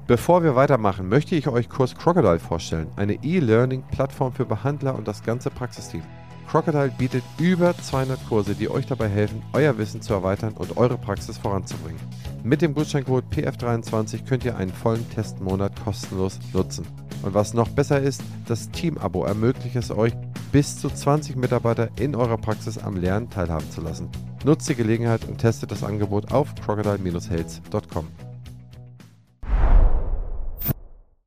Bevor 0.08 0.44
wir 0.44 0.56
weitermachen, 0.56 1.10
möchte 1.10 1.36
ich 1.36 1.48
euch 1.48 1.68
Kurs 1.68 1.96
Crocodile 1.96 2.40
vorstellen, 2.40 2.92
eine 2.96 3.24
E-Learning-Plattform 3.24 4.34
für 4.34 4.46
Behandler 4.46 4.96
und 4.96 5.08
das 5.08 5.24
ganze 5.24 5.50
Praxisteam. 5.50 6.04
Crocodile 6.48 6.94
bietet 6.96 7.24
über 7.40 7.76
200 7.76 8.20
Kurse, 8.28 8.54
die 8.54 8.70
euch 8.70 8.86
dabei 8.86 9.10
helfen, 9.10 9.42
euer 9.54 9.78
Wissen 9.80 10.02
zu 10.02 10.14
erweitern 10.14 10.54
und 10.54 10.78
eure 10.78 10.98
Praxis 10.98 11.40
voranzubringen. 11.40 12.00
Mit 12.44 12.62
dem 12.62 12.76
Gutscheincode 12.76 13.26
PF23 13.32 14.26
könnt 14.28 14.46
ihr 14.46 14.56
einen 14.56 14.72
vollen 14.72 15.10
Testmonat 15.10 15.74
kostenlos 15.84 16.40
nutzen. 16.54 16.86
Und 17.26 17.34
was 17.34 17.56
noch 17.56 17.70
besser 17.70 18.00
ist, 18.00 18.22
das 18.48 18.70
Team-Abo 18.70 19.26
ermöglicht 19.26 19.76
es 19.76 19.90
euch, 19.90 20.14
bis 20.52 20.80
zu 20.80 20.92
20 20.92 21.36
Mitarbeiter 21.36 21.90
in 22.00 22.16
eurer 22.16 22.38
Praxis 22.38 22.78
am 22.78 22.98
Lernen 22.98 23.32
teilhaben 23.32 23.70
zu 23.72 23.82
lassen. 23.82 24.10
Nutzt 24.44 24.70
die 24.70 24.76
Gelegenheit 24.76 25.26
und 25.26 25.40
testet 25.40 25.72
das 25.72 25.84
Angebot 25.84 26.32
auf 26.32 26.54
crocodile-health.com. 26.54 28.08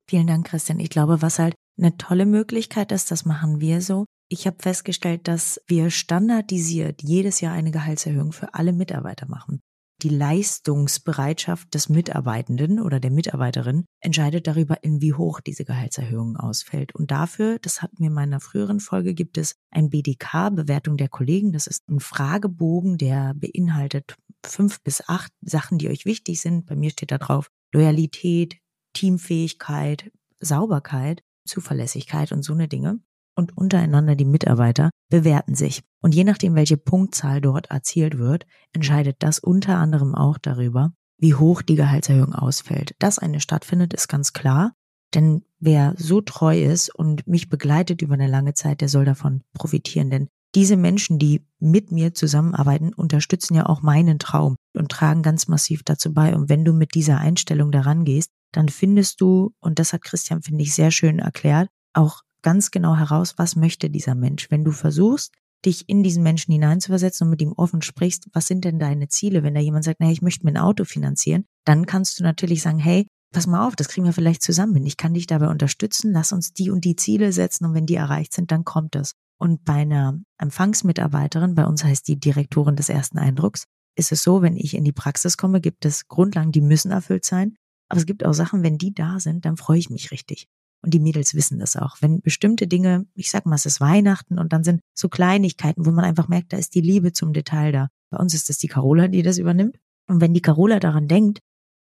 Vielen 0.09 0.27
Dank, 0.29 0.47
Christian. 0.47 0.79
Ich 0.79 0.89
glaube, 0.89 1.21
was 1.21 1.41
halt 1.41 1.55
eine 1.77 1.97
tolle 1.99 2.27
Möglichkeit 2.27 2.93
ist, 2.93 3.11
das 3.11 3.25
machen 3.25 3.61
wir 3.61 3.83
so. 3.83 4.05
Ich 4.31 4.47
habe 4.47 4.57
festgestellt, 4.61 5.27
dass 5.27 5.61
wir 5.67 5.91
standardisiert 5.91 7.03
jedes 7.03 7.41
Jahr 7.41 7.55
eine 7.55 7.73
Gehaltserhöhung 7.73 8.31
für 8.33 8.55
alle 8.55 8.73
Mitarbeiter 8.73 9.27
machen. 9.27 9.61
Die 10.03 10.11
Leistungsbereitschaft 10.11 11.75
des 11.75 11.89
Mitarbeitenden 11.89 12.79
oder 12.79 13.01
der 13.01 13.11
Mitarbeiterin 13.11 13.85
entscheidet 13.99 14.47
darüber, 14.47 14.85
in 14.85 15.01
wie 15.01 15.13
hoch 15.13 15.41
diese 15.41 15.65
Gehaltserhöhung 15.65 16.37
ausfällt. 16.37 16.95
Und 16.95 17.11
dafür, 17.11 17.59
das 17.59 17.83
hatten 17.83 17.99
wir 17.99 18.07
in 18.07 18.13
meiner 18.13 18.39
früheren 18.39 18.79
Folge, 18.79 19.13
gibt 19.13 19.39
es 19.39 19.57
ein 19.71 19.91
BDK, 19.91 20.51
Bewertung 20.55 20.99
der 20.99 21.09
Kollegen. 21.09 21.51
Das 21.53 21.67
ist 21.67 21.89
ein 21.89 21.99
Fragebogen, 21.99 22.97
der 22.97 23.35
beinhaltet 23.35 24.15
fünf 24.47 24.81
bis 24.85 25.03
acht 25.09 25.33
Sachen, 25.41 25.79
die 25.79 25.89
euch 25.89 26.05
wichtig 26.05 26.41
sind. 26.41 26.67
Bei 26.67 26.77
mir 26.77 26.91
steht 26.91 27.11
da 27.11 27.19
drauf 27.19 27.51
Loyalität, 27.73 28.59
Teamfähigkeit, 28.93 30.13
Sauberkeit, 30.39 31.25
Zuverlässigkeit 31.45 32.31
und 32.31 32.45
so 32.45 32.53
eine 32.53 32.69
Dinge 32.69 33.01
und 33.39 33.57
untereinander 33.57 34.17
die 34.17 34.25
Mitarbeiter 34.25 34.91
bewerten 35.11 35.55
sich. 35.55 35.85
Und 36.03 36.13
je 36.13 36.25
nachdem, 36.25 36.57
welche 36.57 36.77
Punktzahl 36.77 37.41
dort 37.41 37.71
erzielt 37.71 38.19
wird, 38.19 38.47
entscheidet 38.73 39.17
das 39.21 39.39
unter 39.39 39.77
anderem 39.77 40.17
auch 40.17 40.39
darüber, 40.39 40.93
wie 41.19 41.35
hoch 41.35 41.63
die 41.63 41.77
Gehaltserhöhung 41.77 42.35
ausfällt. 42.35 42.97
Dass 42.99 43.21
eine 43.21 43.39
stattfindet, 43.39 43.95
ist 43.95 44.09
ganz 44.09 44.33
klar. 44.33 44.73
Denn 45.15 45.43
wer 45.61 45.95
so 45.97 46.21
treu 46.21 46.61
ist 46.61 46.93
und 46.93 47.29
mich 47.29 47.49
begleitet 47.49 48.03
über 48.03 48.15
eine 48.15 48.27
lange 48.27 48.55
Zeit, 48.55 48.81
der 48.81 48.89
soll 48.89 49.05
davon 49.05 49.45
profitieren. 49.55 50.11
Denn 50.11 50.29
diese 50.57 50.77
Menschen, 50.77 51.21
die 51.21 51.47
mit 51.61 51.93
mir 51.93 52.15
zusammenarbeiten, 52.15 52.93
unterstützen 52.93 53.55
ja 53.55 53.67
auch 53.67 53.83
meinen 53.83 54.19
Traum 54.19 54.57
und 54.75 54.91
tragen 54.91 55.23
ganz 55.23 55.47
massiv 55.47 55.85
dazu 55.85 56.13
bei. 56.13 56.35
Und 56.35 56.49
wenn 56.49 56.65
du 56.65 56.73
mit 56.73 56.95
dieser 56.95 57.19
Einstellung 57.19 57.71
daran 57.71 58.05
gehst, 58.05 58.31
dann 58.53 58.69
findest 58.69 59.21
du, 59.21 59.55
und 59.61 59.79
das 59.79 59.93
hat 59.93 60.03
Christian, 60.03 60.43
finde 60.43 60.65
ich, 60.65 60.75
sehr 60.75 60.91
schön 60.91 61.21
erklärt, 61.21 61.69
auch 61.93 62.23
ganz 62.43 62.71
genau 62.71 62.97
heraus, 62.97 63.35
was 63.37 63.57
möchte 63.57 63.91
dieser 63.91 64.15
Mensch. 64.15 64.51
Wenn 64.51 64.65
du 64.65 64.73
versuchst, 64.73 65.33
dich 65.65 65.89
in 65.89 66.03
diesen 66.03 66.23
Menschen 66.23 66.53
hineinzuversetzen 66.53 67.27
und 67.27 67.31
mit 67.31 67.43
ihm 67.43 67.53
offen 67.53 67.83
sprichst, 67.83 68.29
was 68.33 68.47
sind 68.47 68.65
denn 68.65 68.79
deine 68.79 69.09
Ziele? 69.09 69.43
Wenn 69.43 69.55
da 69.55 69.61
jemand 69.61 69.85
sagt, 69.85 70.01
naja, 70.01 70.13
ich 70.13 70.23
möchte 70.23 70.45
mir 70.45 70.53
ein 70.53 70.57
Auto 70.57 70.85
finanzieren, 70.85 71.45
dann 71.65 71.87
kannst 71.87 72.19
du 72.19 72.23
natürlich 72.23 72.63
sagen, 72.63 72.79
hey, 72.79 73.07
pass 73.33 73.47
mal 73.47 73.67
auf, 73.67 73.77
das 73.77 73.89
kriegen 73.89 74.07
wir 74.07 74.13
vielleicht 74.13 74.43
zusammen 74.43 74.87
Ich 74.87 74.97
kann 74.97 75.15
dich 75.15 75.27
dabei 75.27 75.49
unterstützen, 75.49 76.13
lass 76.13 76.33
uns 76.33 76.53
die 76.53 76.71
und 76.71 76.85
die 76.85 76.97
Ziele 76.97 77.33
setzen 77.33 77.67
und 77.67 77.75
wenn 77.75 77.87
die 77.87 77.97
erreicht 77.97 78.33
sind, 78.33 78.51
dann 78.51 78.65
kommt 78.65 78.97
es. 78.97 79.13
Und 79.39 79.65
bei 79.65 79.75
einer 79.75 80.19
Empfangsmitarbeiterin, 80.39 81.55
bei 81.55 81.67
uns 81.67 81.85
heißt 81.85 82.09
die 82.09 82.19
Direktorin 82.19 82.77
des 82.77 82.89
ersten 82.89 83.19
Eindrucks, 83.19 83.65
ist 83.97 84.13
es 84.13 84.23
so, 84.23 84.43
wenn 84.43 84.57
ich 84.57 84.75
in 84.75 84.85
die 84.85 84.93
Praxis 84.93 85.37
komme, 85.37 85.61
gibt 85.61 85.85
es 85.85 86.07
Grundlagen, 86.09 86.53
die 86.53 86.61
müssen 86.61 86.91
erfüllt 86.91 87.25
sein. 87.25 87.57
Aber 87.89 87.99
es 87.99 88.07
gibt 88.07 88.25
auch 88.25 88.33
Sachen, 88.33 88.63
wenn 88.63 88.79
die 88.79 88.95
da 88.95 89.19
sind, 89.19 89.45
dann 89.45 89.57
freue 89.57 89.79
ich 89.79 89.91
mich 89.91 90.11
richtig. 90.11 90.47
Und 90.83 90.95
die 90.95 91.01
Mädels 91.01 91.35
wissen 91.35 91.59
das 91.59 91.77
auch. 91.77 91.97
Wenn 92.01 92.21
bestimmte 92.21 92.67
Dinge, 92.67 93.07
ich 93.15 93.31
sag 93.31 93.47
mal, 93.47 93.57
es 93.57 93.67
ist 93.67 93.81
Weihnachten 93.81 94.39
und 94.39 94.53
dann 94.53 94.63
sind 94.63 94.81
so 94.95 95.09
Kleinigkeiten, 95.09 95.85
wo 95.85 95.91
man 95.91 96.05
einfach 96.05 96.29
merkt, 96.29 96.53
da 96.53 96.57
ist 96.57 96.75
die 96.75 96.81
Liebe 96.81 97.13
zum 97.13 97.33
Detail 97.33 97.73
da. 97.73 97.89
Bei 98.11 98.19
uns 98.19 98.35
ist 98.35 98.49
das 98.49 98.59
die 98.59 98.69
Carola, 98.69 99.09
die 99.09 99.23
das 99.23 99.39
übernimmt. 99.39 99.79
Und 100.07 100.21
wenn 100.21 100.35
die 100.35 100.43
Carola 100.43 100.79
daran 100.79 101.09
denkt, 101.09 101.41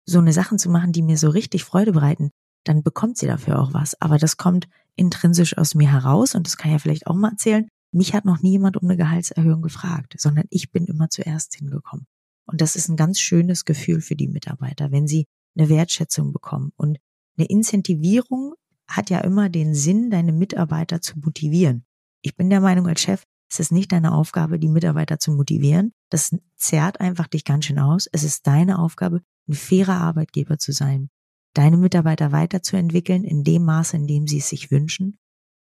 so 0.06 0.18
eine 0.18 0.32
Sachen 0.32 0.58
zu 0.58 0.70
machen, 0.70 0.92
die 0.92 1.02
mir 1.02 1.18
so 1.18 1.28
richtig 1.28 1.64
Freude 1.64 1.92
bereiten, 1.92 2.30
dann 2.64 2.82
bekommt 2.82 3.18
sie 3.18 3.26
dafür 3.26 3.60
auch 3.60 3.74
was. 3.74 4.00
Aber 4.00 4.18
das 4.18 4.36
kommt 4.36 4.68
intrinsisch 4.96 5.58
aus 5.58 5.74
mir 5.74 5.90
heraus 5.90 6.34
und 6.34 6.46
das 6.46 6.56
kann 6.56 6.70
ich 6.70 6.74
ja 6.74 6.78
vielleicht 6.78 7.06
auch 7.06 7.14
mal 7.14 7.32
erzählen. 7.32 7.68
Mich 7.92 8.14
hat 8.14 8.24
noch 8.24 8.42
nie 8.42 8.52
jemand 8.52 8.76
um 8.76 8.88
eine 8.88 8.96
Gehaltserhöhung 8.96 9.62
gefragt, 9.62 10.14
sondern 10.18 10.44
ich 10.50 10.72
bin 10.72 10.86
immer 10.86 11.10
zuerst 11.10 11.54
hingekommen. 11.54 12.06
Und 12.46 12.60
das 12.60 12.76
ist 12.76 12.88
ein 12.88 12.96
ganz 12.96 13.20
schönes 13.20 13.64
Gefühl 13.64 14.00
für 14.00 14.16
die 14.16 14.28
Mitarbeiter, 14.28 14.90
wenn 14.90 15.06
sie 15.06 15.26
eine 15.56 15.68
Wertschätzung 15.68 16.32
bekommen. 16.32 16.72
Und 16.76 16.98
eine 17.36 17.46
Incentivierung 17.46 18.54
hat 18.88 19.10
ja 19.10 19.20
immer 19.20 19.48
den 19.48 19.74
Sinn, 19.74 20.10
deine 20.10 20.32
Mitarbeiter 20.32 21.00
zu 21.00 21.18
motivieren. 21.18 21.84
Ich 22.22 22.36
bin 22.36 22.50
der 22.50 22.60
Meinung 22.60 22.86
als 22.86 23.00
Chef, 23.00 23.24
es 23.50 23.60
ist 23.60 23.72
nicht 23.72 23.92
deine 23.92 24.12
Aufgabe, 24.12 24.58
die 24.58 24.68
Mitarbeiter 24.68 25.18
zu 25.18 25.30
motivieren. 25.30 25.92
Das 26.10 26.34
zerrt 26.56 27.00
einfach 27.00 27.28
dich 27.28 27.44
ganz 27.44 27.66
schön 27.66 27.78
aus. 27.78 28.08
Es 28.10 28.24
ist 28.24 28.46
deine 28.46 28.78
Aufgabe, 28.78 29.22
ein 29.48 29.54
fairer 29.54 30.00
Arbeitgeber 30.00 30.58
zu 30.58 30.72
sein, 30.72 31.08
deine 31.52 31.76
Mitarbeiter 31.76 32.32
weiterzuentwickeln 32.32 33.24
in 33.24 33.44
dem 33.44 33.64
Maße, 33.64 33.96
in 33.96 34.06
dem 34.06 34.26
sie 34.26 34.38
es 34.38 34.48
sich 34.48 34.70
wünschen 34.70 35.18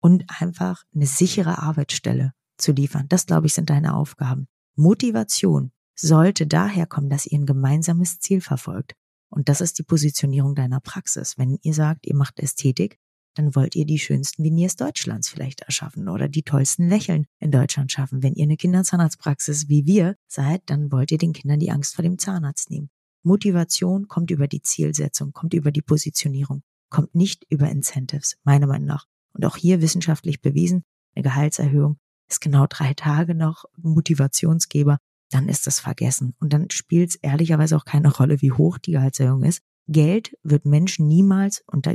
und 0.00 0.24
einfach 0.40 0.82
eine 0.94 1.06
sichere 1.06 1.58
Arbeitsstelle 1.58 2.32
zu 2.58 2.72
liefern. 2.72 3.06
Das, 3.08 3.26
glaube 3.26 3.46
ich, 3.46 3.54
sind 3.54 3.70
deine 3.70 3.94
Aufgaben. 3.94 4.48
Motivation 4.74 5.72
sollte 5.94 6.46
daher 6.46 6.86
kommen, 6.86 7.08
dass 7.08 7.26
ihr 7.26 7.38
ein 7.38 7.46
gemeinsames 7.46 8.18
Ziel 8.18 8.40
verfolgt. 8.40 8.94
Und 9.28 9.48
das 9.48 9.60
ist 9.60 9.78
die 9.78 9.82
Positionierung 9.82 10.54
deiner 10.54 10.80
Praxis. 10.80 11.38
Wenn 11.38 11.58
ihr 11.62 11.74
sagt, 11.74 12.06
ihr 12.06 12.14
macht 12.14 12.40
Ästhetik, 12.40 12.98
dann 13.36 13.54
wollt 13.54 13.76
ihr 13.76 13.84
die 13.84 13.98
schönsten 13.98 14.42
Veneers 14.42 14.76
Deutschlands 14.76 15.28
vielleicht 15.28 15.60
erschaffen 15.60 16.08
oder 16.08 16.28
die 16.28 16.42
tollsten 16.42 16.88
Lächeln 16.88 17.26
in 17.38 17.50
Deutschland 17.50 17.92
schaffen. 17.92 18.22
Wenn 18.22 18.34
ihr 18.34 18.44
eine 18.44 18.56
Kinderzahnarztpraxis 18.56 19.68
wie 19.68 19.86
wir 19.86 20.16
seid, 20.26 20.62
dann 20.66 20.90
wollt 20.90 21.12
ihr 21.12 21.18
den 21.18 21.34
Kindern 21.34 21.60
die 21.60 21.70
Angst 21.70 21.94
vor 21.94 22.02
dem 22.02 22.18
Zahnarzt 22.18 22.70
nehmen. 22.70 22.88
Motivation 23.22 24.08
kommt 24.08 24.30
über 24.30 24.48
die 24.48 24.62
Zielsetzung, 24.62 25.32
kommt 25.32 25.52
über 25.52 25.70
die 25.70 25.82
Positionierung, 25.82 26.62
kommt 26.88 27.14
nicht 27.14 27.44
über 27.50 27.68
Incentives, 27.68 28.36
meiner 28.44 28.66
Meinung 28.66 28.86
nach. 28.86 29.04
Und 29.32 29.44
auch 29.44 29.56
hier 29.56 29.82
wissenschaftlich 29.82 30.40
bewiesen, 30.40 30.82
eine 31.14 31.24
Gehaltserhöhung 31.24 31.98
ist 32.28 32.40
genau 32.40 32.66
drei 32.66 32.94
Tage 32.94 33.34
noch 33.34 33.64
Motivationsgeber, 33.76 34.98
dann 35.30 35.48
ist 35.48 35.66
das 35.66 35.80
vergessen. 35.80 36.34
Und 36.40 36.52
dann 36.52 36.70
spielt 36.70 37.10
es 37.10 37.16
ehrlicherweise 37.16 37.76
auch 37.76 37.84
keine 37.84 38.14
Rolle, 38.14 38.40
wie 38.40 38.52
hoch 38.52 38.78
die 38.78 38.92
Gehaltserhöhung 38.92 39.42
ist. 39.42 39.60
Geld 39.88 40.36
wird 40.42 40.64
Menschen 40.64 41.06
niemals, 41.06 41.62
und 41.66 41.86
da 41.86 41.94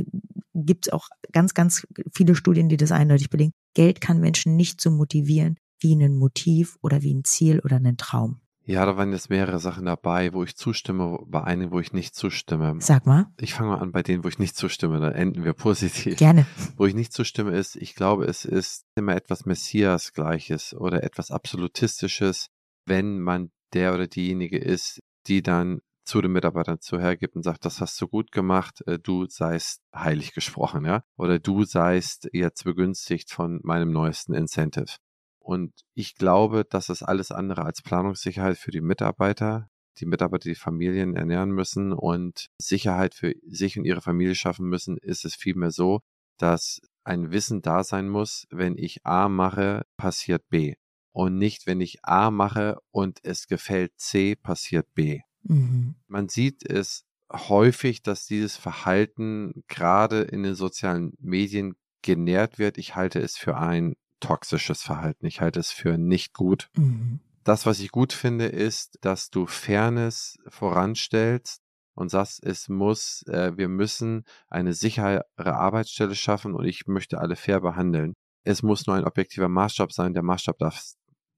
gibt 0.54 0.86
es 0.86 0.92
auch 0.92 1.08
ganz, 1.32 1.54
ganz 1.54 1.86
viele 2.14 2.34
Studien, 2.34 2.68
die 2.68 2.76
das 2.76 2.92
eindeutig 2.92 3.30
belegen, 3.30 3.52
Geld 3.74 4.00
kann 4.00 4.20
Menschen 4.20 4.56
nicht 4.56 4.80
so 4.80 4.90
motivieren 4.90 5.56
wie 5.80 5.94
ein 5.94 6.16
Motiv 6.16 6.78
oder 6.80 7.02
wie 7.02 7.12
ein 7.12 7.24
Ziel 7.24 7.60
oder 7.60 7.76
einen 7.76 7.96
Traum. 7.96 8.40
Ja, 8.64 8.86
da 8.86 8.96
waren 8.96 9.10
jetzt 9.10 9.28
mehrere 9.28 9.58
Sachen 9.58 9.86
dabei, 9.86 10.32
wo 10.32 10.44
ich 10.44 10.54
zustimme, 10.54 11.18
bei 11.26 11.42
einigen, 11.42 11.72
wo 11.72 11.80
ich 11.80 11.92
nicht 11.92 12.14
zustimme. 12.14 12.76
Sag 12.78 13.06
mal. 13.06 13.26
Ich 13.40 13.54
fange 13.54 13.70
mal 13.70 13.80
an 13.80 13.90
bei 13.90 14.04
denen, 14.04 14.22
wo 14.22 14.28
ich 14.28 14.38
nicht 14.38 14.56
zustimme, 14.56 15.00
dann 15.00 15.12
enden 15.12 15.42
wir 15.42 15.52
positiv. 15.52 16.16
Gerne. 16.16 16.46
Wo 16.76 16.86
ich 16.86 16.94
nicht 16.94 17.12
zustimme 17.12 17.50
ist, 17.50 17.74
ich 17.74 17.96
glaube, 17.96 18.24
es 18.26 18.44
ist 18.44 18.84
immer 18.94 19.16
etwas 19.16 19.46
Messias-gleiches 19.46 20.74
oder 20.74 21.02
etwas 21.02 21.32
Absolutistisches, 21.32 22.46
wenn 22.86 23.18
man 23.18 23.50
der 23.72 23.94
oder 23.94 24.06
diejenige 24.06 24.58
ist, 24.58 25.00
die 25.26 25.42
dann 25.42 25.80
zu 26.04 26.20
den 26.20 26.32
Mitarbeitern 26.32 26.80
zuhergibt 26.80 27.36
und 27.36 27.42
sagt, 27.42 27.64
das 27.64 27.80
hast 27.80 28.00
du 28.00 28.08
gut 28.08 28.32
gemacht, 28.32 28.82
äh, 28.86 28.98
du 28.98 29.26
seist 29.26 29.82
heilig 29.94 30.34
gesprochen, 30.34 30.84
ja, 30.84 31.04
oder 31.16 31.38
du 31.38 31.64
seist 31.64 32.28
jetzt 32.32 32.64
begünstigt 32.64 33.30
von 33.30 33.60
meinem 33.62 33.92
neuesten 33.92 34.34
Incentive. 34.34 34.96
Und 35.38 35.72
ich 35.94 36.14
glaube, 36.14 36.64
dass 36.64 36.88
es 36.88 37.02
alles 37.02 37.32
andere 37.32 37.64
als 37.64 37.82
Planungssicherheit 37.82 38.58
für 38.58 38.70
die 38.70 38.80
Mitarbeiter, 38.80 39.68
die 39.98 40.06
Mitarbeiter, 40.06 40.48
die 40.48 40.54
Familien 40.54 41.16
ernähren 41.16 41.50
müssen 41.50 41.92
und 41.92 42.48
Sicherheit 42.58 43.14
für 43.14 43.34
sich 43.46 43.78
und 43.78 43.84
ihre 43.84 44.00
Familie 44.00 44.34
schaffen 44.34 44.68
müssen, 44.68 44.98
ist 44.98 45.24
es 45.24 45.34
vielmehr 45.34 45.70
so, 45.70 46.00
dass 46.38 46.80
ein 47.04 47.32
Wissen 47.32 47.62
da 47.62 47.84
sein 47.84 48.08
muss, 48.08 48.46
wenn 48.50 48.78
ich 48.78 49.04
A 49.04 49.28
mache, 49.28 49.84
passiert 49.96 50.48
B. 50.48 50.74
Und 51.12 51.36
nicht, 51.36 51.66
wenn 51.66 51.80
ich 51.80 52.04
A 52.04 52.30
mache 52.30 52.78
und 52.90 53.18
es 53.22 53.46
gefällt 53.46 53.92
C, 53.96 54.34
passiert 54.36 54.86
B. 54.94 55.20
Mhm. 55.44 55.94
Man 56.06 56.28
sieht 56.28 56.68
es 56.68 57.04
häufig, 57.32 58.02
dass 58.02 58.26
dieses 58.26 58.56
Verhalten 58.56 59.64
gerade 59.68 60.22
in 60.22 60.42
den 60.42 60.54
sozialen 60.54 61.14
Medien 61.18 61.74
genährt 62.02 62.58
wird. 62.58 62.78
Ich 62.78 62.94
halte 62.94 63.20
es 63.20 63.36
für 63.36 63.56
ein 63.56 63.94
toxisches 64.20 64.82
Verhalten. 64.82 65.26
Ich 65.26 65.40
halte 65.40 65.60
es 65.60 65.70
für 65.70 65.98
nicht 65.98 66.34
gut. 66.34 66.68
Mhm. 66.76 67.20
Das, 67.44 67.66
was 67.66 67.80
ich 67.80 67.90
gut 67.90 68.12
finde, 68.12 68.46
ist, 68.46 68.98
dass 69.00 69.30
du 69.30 69.46
Fairness 69.46 70.38
voranstellst 70.48 71.60
und 71.94 72.08
sagst, 72.08 72.42
es 72.44 72.68
muss, 72.68 73.22
äh, 73.26 73.56
wir 73.56 73.68
müssen 73.68 74.24
eine 74.48 74.74
sichere 74.74 75.24
Arbeitsstelle 75.36 76.14
schaffen 76.14 76.54
und 76.54 76.64
ich 76.64 76.86
möchte 76.86 77.18
alle 77.18 77.36
fair 77.36 77.60
behandeln. 77.60 78.14
Es 78.44 78.62
muss 78.62 78.86
nur 78.86 78.96
ein 78.96 79.04
objektiver 79.04 79.48
Maßstab 79.48 79.92
sein. 79.92 80.14
Der 80.14 80.22
Maßstab 80.22 80.58
darf 80.58 80.80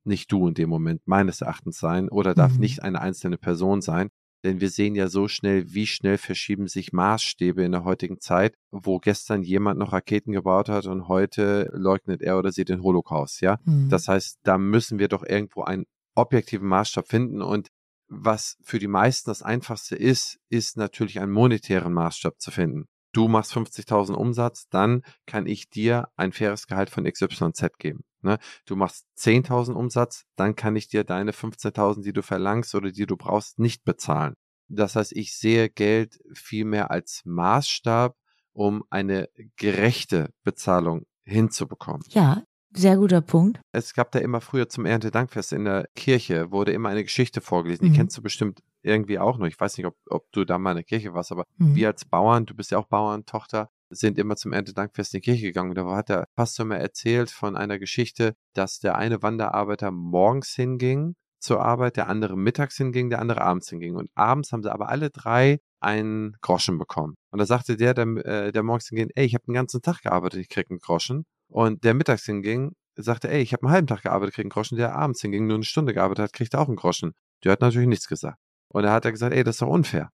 nicht 0.05 0.31
du 0.33 0.49
in 0.49 0.55
dem 0.55 0.69
Moment 0.69 1.03
meines 1.07 1.41
Erachtens 1.41 1.79
sein 1.79 2.09
oder 2.09 2.35
darf 2.35 2.55
mhm. 2.55 2.61
nicht 2.61 2.83
eine 2.83 3.01
einzelne 3.01 3.39
Person 3.39 3.81
sein. 3.81 4.11
Denn 4.45 4.61
wir 4.61 4.69
sehen 4.69 4.95
ja 4.95 5.09
so 5.09 5.27
schnell, 5.27 5.73
wie 5.73 5.87
schnell 5.87 6.19
verschieben 6.19 6.69
sich 6.69 6.93
Maßstäbe 6.93 7.65
in 7.65 7.73
der 7.73 7.85
heutigen 7.85 8.21
Zeit, 8.21 8.55
wo 8.71 8.99
gestern 8.99 9.43
jemand 9.43 9.79
noch 9.79 9.95
Raketen 9.95 10.33
gebaut 10.33 10.69
hat 10.69 10.87
und 10.87 11.09
heute 11.09 11.71
leugnet 11.73 12.21
er 12.21 12.39
oder 12.39 12.53
sie 12.53 12.67
den 12.67 12.83
Holocaust, 12.83 13.41
ja. 13.41 13.59
Mhm. 13.65 13.89
Das 13.89 14.07
heißt, 14.07 14.41
da 14.43 14.59
müssen 14.59 14.99
wir 14.99 15.09
doch 15.09 15.25
irgendwo 15.25 15.63
einen 15.63 15.87
objektiven 16.15 16.69
Maßstab 16.69 17.09
finden 17.09 17.41
und 17.41 17.69
was 18.09 18.59
für 18.63 18.79
die 18.79 18.87
meisten 18.87 19.31
das 19.31 19.43
einfachste 19.43 19.97
ist, 19.97 20.39
ist 20.51 20.77
natürlich 20.77 21.21
einen 21.21 21.33
monetären 21.33 21.95
Maßstab 21.95 22.39
zu 22.39 22.51
finden. 22.51 22.85
Du 23.13 23.29
machst 23.29 23.55
50.000 23.55 24.13
Umsatz, 24.13 24.69
dann 24.69 25.03
kann 25.27 25.47
ich 25.47 25.71
dir 25.71 26.09
ein 26.17 26.33
faires 26.33 26.67
Gehalt 26.67 26.91
von 26.91 27.05
XYZ 27.05 27.79
geben. 27.79 28.05
Ne? 28.25 28.39
Du 28.67 28.77
machst 28.77 29.07
10.000 29.19 29.73
Umsatz, 29.73 30.25
dann 30.37 30.57
kann 30.57 30.77
ich 30.77 30.89
dir 30.89 31.05
deine 31.05 31.33
15.000, 31.33 32.03
die 32.03 32.13
du 32.13 32.23
verlangst 32.23 32.75
oder 32.75 32.91
die 32.91 33.07
du 33.07 33.17
brauchst, 33.17 33.59
nicht 33.59 33.85
bezahlen. 33.85 34.35
Das 34.69 34.97
heißt, 34.97 35.13
ich 35.13 35.37
sehe 35.37 35.69
Geld 35.69 36.19
vielmehr 36.33 36.91
als 36.91 37.23
Maßstab, 37.25 38.17
um 38.53 38.85
eine 38.91 39.29
gerechte 39.57 40.31
Bezahlung 40.43 41.07
hinzubekommen. 41.25 42.03
Ja, 42.09 42.43
sehr 42.73 42.97
guter 42.97 43.21
Punkt. 43.21 43.61
Es 43.73 43.95
gab 43.95 44.11
da 44.13 44.19
immer 44.19 44.41
früher 44.41 44.69
zum 44.69 44.85
Erntedankfest 44.85 45.53
in 45.53 45.65
der 45.65 45.89
Kirche, 45.95 46.51
wurde 46.51 46.73
immer 46.73 46.89
eine 46.89 47.05
Geschichte 47.05 47.41
vorgelesen. 47.41 47.87
Mhm. 47.87 47.93
Die 47.93 47.97
kennst 47.99 48.17
du 48.17 48.23
bestimmt 48.23 48.63
irgendwie 48.83 49.19
auch 49.19 49.39
noch. 49.39 49.47
Ich 49.47 49.59
weiß 49.59 49.77
nicht, 49.79 49.87
ob, 49.87 49.97
ob 50.09 50.31
du 50.33 50.45
da 50.45 50.59
mal 50.59 50.73
in 50.73 50.79
der 50.79 50.85
Kirche 50.85 51.15
warst, 51.15 51.31
aber 51.31 51.45
mhm. 51.57 51.75
wir 51.75 51.89
als 51.89 52.05
Bauern, 52.05 52.47
du 52.47 52.55
bist 52.55 52.71
ja 52.71 52.79
auch 52.79 52.87
Bauerntochter, 52.87 53.71
sind 53.95 54.19
immer 54.19 54.37
zum 54.37 54.53
Erntedankfest 54.53 55.15
in 55.15 55.19
die 55.19 55.25
Kirche 55.25 55.47
gegangen. 55.47 55.75
Da 55.75 55.85
hat 55.97 56.09
der 56.09 56.27
Pastor 56.37 56.67
mir 56.67 56.79
erzählt 56.79 57.31
von 57.31 57.57
einer 57.57 57.79
Geschichte, 57.79 58.35
dass 58.55 58.79
der 58.79 58.97
eine 58.97 59.23
Wanderarbeiter 59.23 59.91
morgens 59.91 60.55
hinging 60.55 61.15
zur 61.41 61.63
Arbeit, 61.63 61.97
der 61.97 62.09
andere 62.09 62.37
mittags 62.37 62.77
hinging, 62.77 63.11
der 63.11 63.21
andere 63.21 63.43
abends 63.43 63.69
hinging. 63.69 63.97
Und 63.97 64.11
abends 64.15 64.53
haben 64.53 64.63
sie 64.63 64.73
aber 64.73 64.89
alle 64.89 65.11
drei 65.11 65.59
einen 65.81 66.37
Groschen 66.41 66.79
bekommen. 66.79 67.17
Und 67.31 67.39
da 67.39 67.47
sagte 67.47 67.77
der, 67.77 67.93
der, 67.93 68.07
äh, 68.25 68.53
der 68.53 68.63
morgens 68.63 68.89
hinging, 68.89 69.11
ey, 69.15 69.27
ich 69.27 69.35
habe 69.35 69.45
den 69.47 69.55
ganzen 69.55 69.83
Tag 69.83 70.03
gearbeitet, 70.03 70.41
ich 70.41 70.49
krieg 70.49 70.71
einen 70.71 70.81
Groschen. 70.81 71.27
Und 71.49 71.85
der 71.85 71.93
mittags 71.95 72.25
hinging, 72.25 72.73
sagte, 72.97 73.29
ey, 73.29 73.43
ich 73.43 73.53
habe 73.53 73.65
einen 73.65 73.73
halben 73.73 73.87
Tag 73.87 74.03
gearbeitet, 74.03 74.35
krieg 74.35 74.45
einen 74.45 74.51
Groschen. 74.51 74.79
Der 74.79 74.97
abends 74.97 75.21
hinging, 75.21 75.47
nur 75.47 75.57
eine 75.57 75.65
Stunde 75.65 75.93
gearbeitet 75.93 76.25
hat, 76.25 76.33
kriegt 76.33 76.55
auch 76.55 76.69
einen 76.69 76.77
Groschen. 76.77 77.13
Der 77.45 77.53
hat 77.53 77.61
natürlich 77.61 77.89
nichts 77.89 78.09
gesagt. 78.09 78.39
Und 78.69 78.85
da 78.85 78.93
hat 78.93 79.05
er 79.05 79.13
gesagt, 79.13 79.35
ey, 79.35 79.45
das 79.45 79.57
ist 79.57 79.63
doch 79.63 79.69
unfair. 79.69 80.11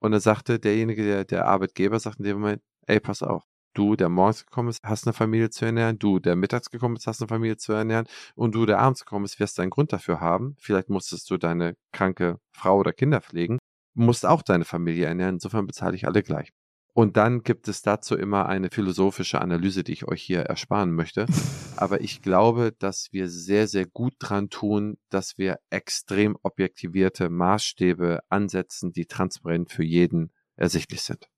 Und 0.00 0.12
dann 0.12 0.20
sagte 0.20 0.58
derjenige, 0.58 1.04
der, 1.04 1.24
der 1.24 1.46
Arbeitgeber, 1.46 1.98
sagt 1.98 2.18
in 2.18 2.24
dem 2.24 2.40
Moment, 2.40 2.62
ey, 2.86 3.00
pass 3.00 3.22
auf, 3.22 3.44
Du, 3.74 3.96
der 3.96 4.10
morgens 4.10 4.44
gekommen 4.44 4.68
ist, 4.68 4.80
hast 4.82 5.06
eine 5.06 5.14
Familie 5.14 5.48
zu 5.48 5.64
ernähren. 5.64 5.98
Du, 5.98 6.18
der 6.18 6.36
mittags 6.36 6.70
gekommen 6.70 6.96
ist, 6.96 7.06
hast 7.06 7.22
eine 7.22 7.28
Familie 7.28 7.56
zu 7.56 7.72
ernähren. 7.72 8.06
Und 8.34 8.54
du, 8.54 8.66
der 8.66 8.78
abends 8.78 9.00
gekommen 9.00 9.24
ist, 9.24 9.40
wirst 9.40 9.58
einen 9.60 9.70
Grund 9.70 9.92
dafür 9.92 10.20
haben. 10.20 10.56
Vielleicht 10.58 10.90
musstest 10.90 11.30
du 11.30 11.38
deine 11.38 11.74
kranke 11.92 12.38
Frau 12.52 12.78
oder 12.78 12.92
Kinder 12.92 13.22
pflegen. 13.22 13.58
Musst 13.94 14.26
auch 14.26 14.42
deine 14.42 14.66
Familie 14.66 15.06
ernähren. 15.06 15.36
Insofern 15.36 15.66
bezahle 15.66 15.96
ich 15.96 16.06
alle 16.06 16.22
gleich. 16.22 16.50
Und 16.94 17.16
dann 17.16 17.42
gibt 17.42 17.68
es 17.68 17.80
dazu 17.80 18.14
immer 18.14 18.46
eine 18.46 18.68
philosophische 18.70 19.40
Analyse, 19.40 19.82
die 19.82 19.92
ich 19.92 20.06
euch 20.06 20.22
hier 20.22 20.40
ersparen 20.40 20.92
möchte. 20.92 21.24
Aber 21.76 22.02
ich 22.02 22.20
glaube, 22.20 22.72
dass 22.78 23.08
wir 23.12 23.30
sehr, 23.30 23.66
sehr 23.66 23.86
gut 23.86 24.12
dran 24.18 24.50
tun, 24.50 24.98
dass 25.08 25.38
wir 25.38 25.58
extrem 25.70 26.36
objektivierte 26.42 27.30
Maßstäbe 27.30 28.20
ansetzen, 28.28 28.92
die 28.92 29.06
transparent 29.06 29.70
für 29.70 29.84
jeden 29.84 30.32
ersichtlich 30.56 31.00
sind. 31.00 31.31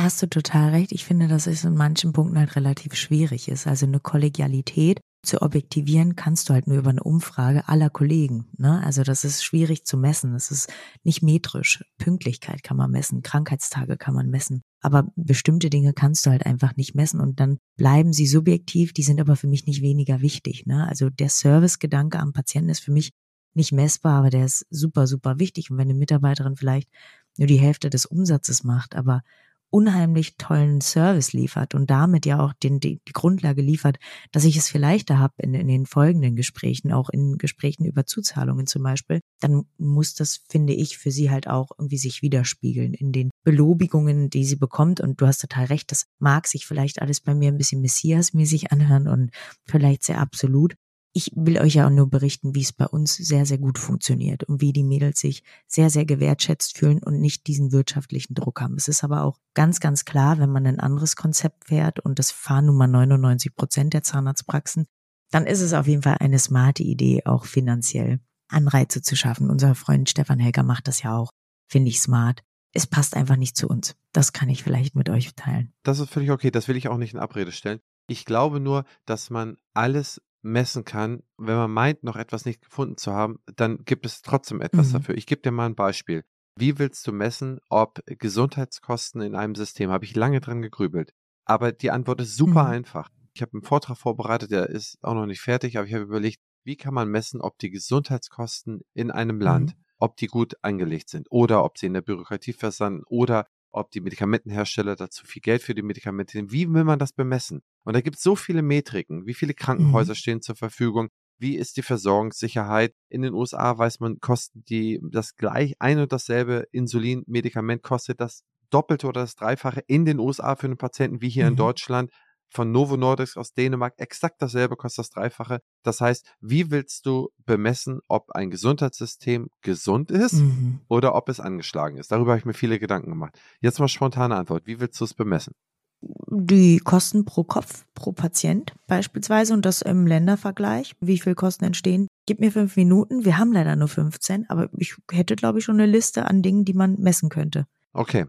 Hast 0.00 0.22
du 0.22 0.28
total 0.28 0.70
recht. 0.70 0.92
Ich 0.92 1.04
finde, 1.04 1.26
dass 1.26 1.48
es 1.48 1.64
in 1.64 1.74
manchen 1.74 2.12
Punkten 2.12 2.38
halt 2.38 2.54
relativ 2.54 2.94
schwierig 2.94 3.48
ist. 3.48 3.66
Also 3.66 3.84
eine 3.84 3.98
Kollegialität 3.98 5.00
zu 5.24 5.42
objektivieren 5.42 6.14
kannst 6.14 6.48
du 6.48 6.54
halt 6.54 6.68
nur 6.68 6.78
über 6.78 6.90
eine 6.90 7.02
Umfrage 7.02 7.66
aller 7.68 7.90
Kollegen. 7.90 8.46
Ne? 8.56 8.80
Also 8.84 9.02
das 9.02 9.24
ist 9.24 9.42
schwierig 9.42 9.84
zu 9.84 9.96
messen. 9.96 10.34
Das 10.34 10.52
ist 10.52 10.72
nicht 11.02 11.22
metrisch. 11.22 11.84
Pünktlichkeit 11.98 12.62
kann 12.62 12.76
man 12.76 12.92
messen, 12.92 13.22
Krankheitstage 13.22 13.96
kann 13.96 14.14
man 14.14 14.30
messen. 14.30 14.62
Aber 14.80 15.10
bestimmte 15.16 15.68
Dinge 15.68 15.92
kannst 15.94 16.24
du 16.24 16.30
halt 16.30 16.46
einfach 16.46 16.76
nicht 16.76 16.94
messen 16.94 17.18
und 17.18 17.40
dann 17.40 17.58
bleiben 17.76 18.12
sie 18.12 18.28
subjektiv, 18.28 18.92
die 18.92 19.02
sind 19.02 19.20
aber 19.20 19.34
für 19.34 19.48
mich 19.48 19.66
nicht 19.66 19.82
weniger 19.82 20.20
wichtig. 20.20 20.64
Ne? 20.66 20.86
Also 20.86 21.10
der 21.10 21.28
Servicegedanke 21.28 22.20
am 22.20 22.32
Patienten 22.32 22.70
ist 22.70 22.84
für 22.84 22.92
mich 22.92 23.10
nicht 23.54 23.72
messbar, 23.72 24.20
aber 24.20 24.30
der 24.30 24.44
ist 24.44 24.64
super, 24.70 25.08
super 25.08 25.40
wichtig. 25.40 25.72
Und 25.72 25.78
wenn 25.78 25.90
eine 25.90 25.98
Mitarbeiterin 25.98 26.54
vielleicht 26.54 26.88
nur 27.36 27.48
die 27.48 27.58
Hälfte 27.58 27.90
des 27.90 28.06
Umsatzes 28.06 28.62
macht, 28.62 28.94
aber 28.94 29.22
unheimlich 29.70 30.36
tollen 30.36 30.80
Service 30.80 31.32
liefert 31.32 31.74
und 31.74 31.90
damit 31.90 32.26
ja 32.26 32.40
auch 32.40 32.52
den, 32.54 32.80
die, 32.80 33.00
die 33.06 33.12
Grundlage 33.12 33.62
liefert, 33.62 33.98
dass 34.32 34.44
ich 34.44 34.56
es 34.56 34.68
vielleicht 34.68 35.10
da 35.10 35.18
habe 35.18 35.34
in, 35.38 35.54
in 35.54 35.68
den 35.68 35.86
folgenden 35.86 36.36
Gesprächen, 36.36 36.92
auch 36.92 37.10
in 37.10 37.38
Gesprächen 37.38 37.84
über 37.84 38.06
Zuzahlungen 38.06 38.66
zum 38.66 38.82
Beispiel, 38.82 39.20
dann 39.40 39.64
muss 39.76 40.14
das, 40.14 40.40
finde 40.48 40.72
ich, 40.72 40.98
für 40.98 41.10
sie 41.10 41.30
halt 41.30 41.48
auch 41.48 41.70
irgendwie 41.78 41.98
sich 41.98 42.22
widerspiegeln 42.22 42.94
in 42.94 43.12
den 43.12 43.30
Belobigungen, 43.44 44.30
die 44.30 44.44
sie 44.44 44.56
bekommt. 44.56 45.00
Und 45.00 45.20
du 45.20 45.26
hast 45.26 45.40
total 45.40 45.66
recht, 45.66 45.90
das 45.92 46.06
mag 46.18 46.46
sich 46.46 46.66
vielleicht 46.66 47.02
alles 47.02 47.20
bei 47.20 47.34
mir 47.34 47.48
ein 47.48 47.58
bisschen 47.58 47.82
Messias-mäßig 47.82 48.72
anhören 48.72 49.08
und 49.08 49.30
vielleicht 49.66 50.02
sehr 50.02 50.20
absolut 50.20 50.74
ich 51.12 51.32
will 51.34 51.58
euch 51.58 51.74
ja 51.74 51.86
auch 51.86 51.90
nur 51.90 52.08
berichten, 52.08 52.54
wie 52.54 52.62
es 52.62 52.72
bei 52.72 52.86
uns 52.86 53.14
sehr, 53.16 53.46
sehr 53.46 53.58
gut 53.58 53.78
funktioniert 53.78 54.44
und 54.44 54.60
wie 54.60 54.72
die 54.72 54.84
Mädels 54.84 55.20
sich 55.20 55.42
sehr, 55.66 55.90
sehr 55.90 56.04
gewertschätzt 56.04 56.76
fühlen 56.76 57.02
und 57.02 57.20
nicht 57.20 57.46
diesen 57.46 57.72
wirtschaftlichen 57.72 58.34
Druck 58.34 58.60
haben. 58.60 58.76
Es 58.76 58.88
ist 58.88 59.04
aber 59.04 59.24
auch 59.24 59.38
ganz, 59.54 59.80
ganz 59.80 60.04
klar, 60.04 60.38
wenn 60.38 60.50
man 60.50 60.66
ein 60.66 60.80
anderes 60.80 61.16
Konzept 61.16 61.66
fährt 61.66 61.98
und 62.00 62.18
das 62.18 62.30
fahren 62.30 62.66
nun 62.66 62.76
mal 62.76 62.86
99 62.86 63.54
Prozent 63.54 63.94
der 63.94 64.02
Zahnarztpraxen, 64.02 64.86
dann 65.30 65.46
ist 65.46 65.60
es 65.60 65.72
auf 65.72 65.86
jeden 65.86 66.02
Fall 66.02 66.16
eine 66.20 66.38
smarte 66.38 66.82
Idee, 66.82 67.22
auch 67.24 67.44
finanziell 67.44 68.20
Anreize 68.48 69.02
zu 69.02 69.16
schaffen. 69.16 69.50
Unser 69.50 69.74
Freund 69.74 70.08
Stefan 70.08 70.38
Helger 70.38 70.62
macht 70.62 70.88
das 70.88 71.02
ja 71.02 71.16
auch, 71.16 71.32
finde 71.68 71.90
ich 71.90 72.00
smart. 72.00 72.42
Es 72.72 72.86
passt 72.86 73.16
einfach 73.16 73.36
nicht 73.36 73.56
zu 73.56 73.66
uns. 73.66 73.96
Das 74.12 74.32
kann 74.32 74.48
ich 74.48 74.62
vielleicht 74.62 74.94
mit 74.94 75.08
euch 75.08 75.34
teilen. 75.34 75.72
Das 75.82 76.00
ist 76.00 76.10
völlig 76.10 76.30
okay. 76.30 76.50
Das 76.50 76.68
will 76.68 76.76
ich 76.76 76.88
auch 76.88 76.98
nicht 76.98 77.14
in 77.14 77.20
Abrede 77.20 77.52
stellen. 77.52 77.80
Ich 78.08 78.24
glaube 78.24 78.60
nur, 78.60 78.84
dass 79.04 79.30
man 79.30 79.56
alles 79.74 80.22
messen 80.42 80.84
kann. 80.84 81.22
Wenn 81.36 81.56
man 81.56 81.70
meint, 81.70 82.04
noch 82.04 82.16
etwas 82.16 82.44
nicht 82.44 82.62
gefunden 82.62 82.96
zu 82.96 83.12
haben, 83.12 83.40
dann 83.56 83.84
gibt 83.84 84.06
es 84.06 84.22
trotzdem 84.22 84.60
etwas 84.60 84.88
mhm. 84.88 84.92
dafür. 84.94 85.16
Ich 85.16 85.26
gebe 85.26 85.42
dir 85.42 85.50
mal 85.50 85.66
ein 85.66 85.74
Beispiel. 85.74 86.24
Wie 86.56 86.78
willst 86.78 87.06
du 87.06 87.12
messen, 87.12 87.60
ob 87.68 88.00
Gesundheitskosten 88.06 89.20
in 89.20 89.34
einem 89.34 89.54
System, 89.54 89.90
habe 89.90 90.04
ich 90.04 90.16
lange 90.16 90.40
dran 90.40 90.62
gegrübelt. 90.62 91.14
Aber 91.44 91.72
die 91.72 91.90
Antwort 91.90 92.20
ist 92.20 92.36
super 92.36 92.64
mhm. 92.64 92.70
einfach. 92.70 93.10
Ich 93.32 93.42
habe 93.42 93.52
einen 93.52 93.62
Vortrag 93.62 93.96
vorbereitet, 93.96 94.50
der 94.50 94.68
ist 94.68 94.98
auch 95.02 95.14
noch 95.14 95.26
nicht 95.26 95.40
fertig, 95.40 95.78
aber 95.78 95.86
ich 95.86 95.94
habe 95.94 96.04
überlegt, 96.04 96.40
wie 96.64 96.76
kann 96.76 96.94
man 96.94 97.08
messen, 97.08 97.40
ob 97.40 97.58
die 97.58 97.70
Gesundheitskosten 97.70 98.82
in 98.92 99.10
einem 99.10 99.40
Land, 99.40 99.76
mhm. 99.76 99.84
ob 99.98 100.16
die 100.16 100.26
gut 100.26 100.56
angelegt 100.62 101.08
sind 101.08 101.28
oder 101.30 101.64
ob 101.64 101.78
sie 101.78 101.86
in 101.86 101.94
der 101.94 102.02
Bürokratie 102.02 102.52
versanden 102.52 103.04
oder 103.06 103.46
ob 103.78 103.90
die 103.90 104.00
Medikamentenhersteller 104.00 104.96
dazu 104.96 105.26
viel 105.26 105.42
Geld 105.42 105.62
für 105.62 105.74
die 105.74 105.82
Medikamente 105.82 106.36
nehmen. 106.36 106.52
Wie 106.52 106.72
will 106.72 106.84
man 106.84 106.98
das 106.98 107.12
bemessen? 107.12 107.62
Und 107.84 107.94
da 107.94 108.00
gibt 108.00 108.16
es 108.16 108.22
so 108.22 108.36
viele 108.36 108.62
Metriken. 108.62 109.26
Wie 109.26 109.34
viele 109.34 109.54
Krankenhäuser 109.54 110.12
mhm. 110.12 110.16
stehen 110.16 110.42
zur 110.42 110.56
Verfügung? 110.56 111.08
Wie 111.38 111.56
ist 111.56 111.76
die 111.76 111.82
Versorgungssicherheit? 111.82 112.94
In 113.08 113.22
den 113.22 113.32
USA 113.32 113.78
weiß 113.78 114.00
man, 114.00 114.18
kosten 114.18 114.64
die 114.68 115.00
das 115.10 115.36
gleich 115.36 115.74
ein 115.78 116.00
und 116.00 116.12
dasselbe 116.12 116.66
Insulinmedikament 116.72 117.82
kostet 117.82 118.20
das 118.20 118.42
Doppelte 118.70 119.06
oder 119.06 119.22
das 119.22 119.36
Dreifache 119.36 119.82
in 119.86 120.04
den 120.04 120.18
USA 120.18 120.56
für 120.56 120.66
einen 120.66 120.76
Patienten 120.76 121.22
wie 121.22 121.28
hier 121.28 121.44
mhm. 121.44 121.50
in 121.50 121.56
Deutschland 121.56 122.10
von 122.50 122.72
Novo 122.72 122.96
Nordisk 122.96 123.36
aus 123.36 123.52
Dänemark 123.52 123.94
exakt 123.98 124.40
dasselbe, 124.40 124.76
kostet 124.76 125.04
das 125.04 125.10
Dreifache. 125.10 125.60
Das 125.82 126.00
heißt, 126.00 126.26
wie 126.40 126.70
willst 126.70 127.06
du 127.06 127.30
bemessen, 127.44 128.00
ob 128.08 128.30
ein 128.30 128.50
Gesundheitssystem 128.50 129.48
gesund 129.62 130.10
ist 130.10 130.34
mhm. 130.34 130.80
oder 130.88 131.14
ob 131.14 131.28
es 131.28 131.40
angeschlagen 131.40 131.96
ist? 131.96 132.10
Darüber 132.10 132.32
habe 132.32 132.38
ich 132.38 132.46
mir 132.46 132.54
viele 132.54 132.78
Gedanken 132.78 133.10
gemacht. 133.10 133.38
Jetzt 133.60 133.78
mal 133.78 133.88
spontane 133.88 134.36
Antwort. 134.36 134.66
Wie 134.66 134.80
willst 134.80 135.00
du 135.00 135.04
es 135.04 135.14
bemessen? 135.14 135.54
Die 136.00 136.78
Kosten 136.78 137.24
pro 137.24 137.42
Kopf, 137.42 137.84
pro 137.94 138.12
Patient 138.12 138.72
beispielsweise 138.86 139.52
und 139.52 139.64
das 139.64 139.82
im 139.82 140.06
Ländervergleich, 140.06 140.94
wie 141.00 141.18
viel 141.18 141.34
Kosten 141.34 141.64
entstehen. 141.64 142.06
Gib 142.26 142.38
mir 142.40 142.52
fünf 142.52 142.76
Minuten. 142.76 143.24
Wir 143.24 143.38
haben 143.38 143.52
leider 143.52 143.74
nur 143.74 143.88
15, 143.88 144.48
aber 144.48 144.68
ich 144.76 144.94
hätte, 145.10 145.34
glaube 145.34 145.58
ich, 145.58 145.64
schon 145.64 145.80
eine 145.80 145.90
Liste 145.90 146.26
an 146.26 146.42
Dingen, 146.42 146.64
die 146.64 146.74
man 146.74 147.00
messen 147.00 147.30
könnte. 147.30 147.66
Okay, 147.92 148.26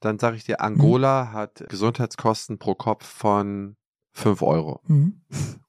dann 0.00 0.18
sage 0.18 0.36
ich 0.36 0.44
dir, 0.44 0.60
Angola 0.60 1.24
mhm. 1.24 1.32
hat 1.32 1.64
Gesundheitskosten 1.68 2.58
pro 2.58 2.74
Kopf 2.74 3.06
von 3.06 3.76
5 4.12 4.42
Euro. 4.42 4.80
Mhm. 4.86 5.20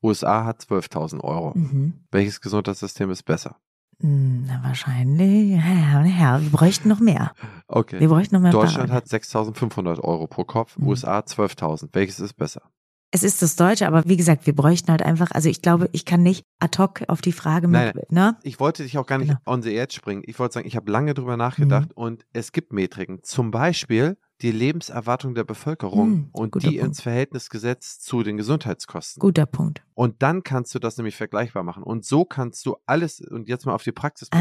USA 0.01 0.45
hat 0.45 0.61
12.000 0.61 1.21
Euro. 1.23 1.53
Mhm. 1.55 2.05
Welches 2.11 2.41
Gesundheitssystem 2.41 3.09
ist 3.11 3.23
besser? 3.23 3.57
Hm, 4.01 4.45
na, 4.47 4.63
wahrscheinlich, 4.63 5.51
ja, 5.51 6.05
ja, 6.05 6.41
wir 6.41 6.49
bräuchten 6.49 6.87
noch 6.87 7.01
mehr. 7.01 7.33
Okay. 7.67 7.99
Wir 7.99 8.07
bräuchten 8.07 8.35
noch 8.35 8.41
mehr. 8.41 8.51
Deutschland 8.51 8.89
Parade. 8.89 8.93
hat 8.93 9.05
6.500 9.07 9.99
Euro 9.99 10.27
pro 10.27 10.45
Kopf, 10.45 10.77
mhm. 10.77 10.87
USA 10.87 11.19
12.000. 11.19 11.89
Welches 11.91 12.19
ist 12.19 12.33
besser? 12.33 12.61
Es 13.11 13.23
ist 13.23 13.41
das 13.41 13.55
Deutsche, 13.55 13.87
aber 13.87 14.03
wie 14.05 14.17
gesagt, 14.17 14.45
wir 14.45 14.55
bräuchten 14.55 14.91
halt 14.91 15.01
einfach, 15.01 15.31
also 15.31 15.49
ich 15.49 15.61
glaube, 15.61 15.89
ich 15.93 16.05
kann 16.05 16.21
nicht 16.21 16.45
ad 16.59 16.77
hoc 16.77 17.01
auf 17.07 17.21
die 17.21 17.31
Frage 17.31 17.67
mit, 17.67 17.95
nein, 17.95 18.01
ne? 18.09 18.37
Ich 18.43 18.59
wollte 18.59 18.83
dich 18.83 18.97
auch 18.99 19.07
gar 19.07 19.17
nicht 19.17 19.29
genau. 19.29 19.39
on 19.45 19.63
the 19.63 19.75
edge 19.75 19.95
springen. 19.95 20.21
Ich 20.25 20.37
wollte 20.37 20.53
sagen, 20.53 20.67
ich 20.67 20.75
habe 20.75 20.91
lange 20.91 21.15
drüber 21.15 21.35
nachgedacht 21.35 21.89
mhm. 21.89 22.03
und 22.03 22.25
es 22.33 22.51
gibt 22.51 22.71
Metriken. 22.71 23.23
Zum 23.23 23.49
Beispiel 23.49 24.17
die 24.41 24.51
Lebenserwartung 24.51 25.35
der 25.35 25.43
Bevölkerung 25.43 26.09
mhm, 26.09 26.29
und 26.31 26.55
die 26.55 26.67
Punkt. 26.67 26.83
ins 26.83 27.01
Verhältnis 27.01 27.49
gesetzt 27.49 28.05
zu 28.05 28.23
den 28.23 28.37
Gesundheitskosten. 28.37 29.19
Guter 29.19 29.45
Punkt. 29.45 29.81
Und 29.95 30.21
dann 30.21 30.43
kannst 30.43 30.73
du 30.75 30.79
das 30.79 30.97
nämlich 30.97 31.15
vergleichbar 31.15 31.63
machen. 31.63 31.83
Und 31.83 32.05
so 32.05 32.25
kannst 32.25 32.65
du 32.65 32.77
alles, 32.85 33.21
und 33.21 33.49
jetzt 33.49 33.65
mal 33.65 33.73
auf 33.73 33.83
die 33.83 33.91
Praxis 33.91 34.29
ah. 34.31 34.37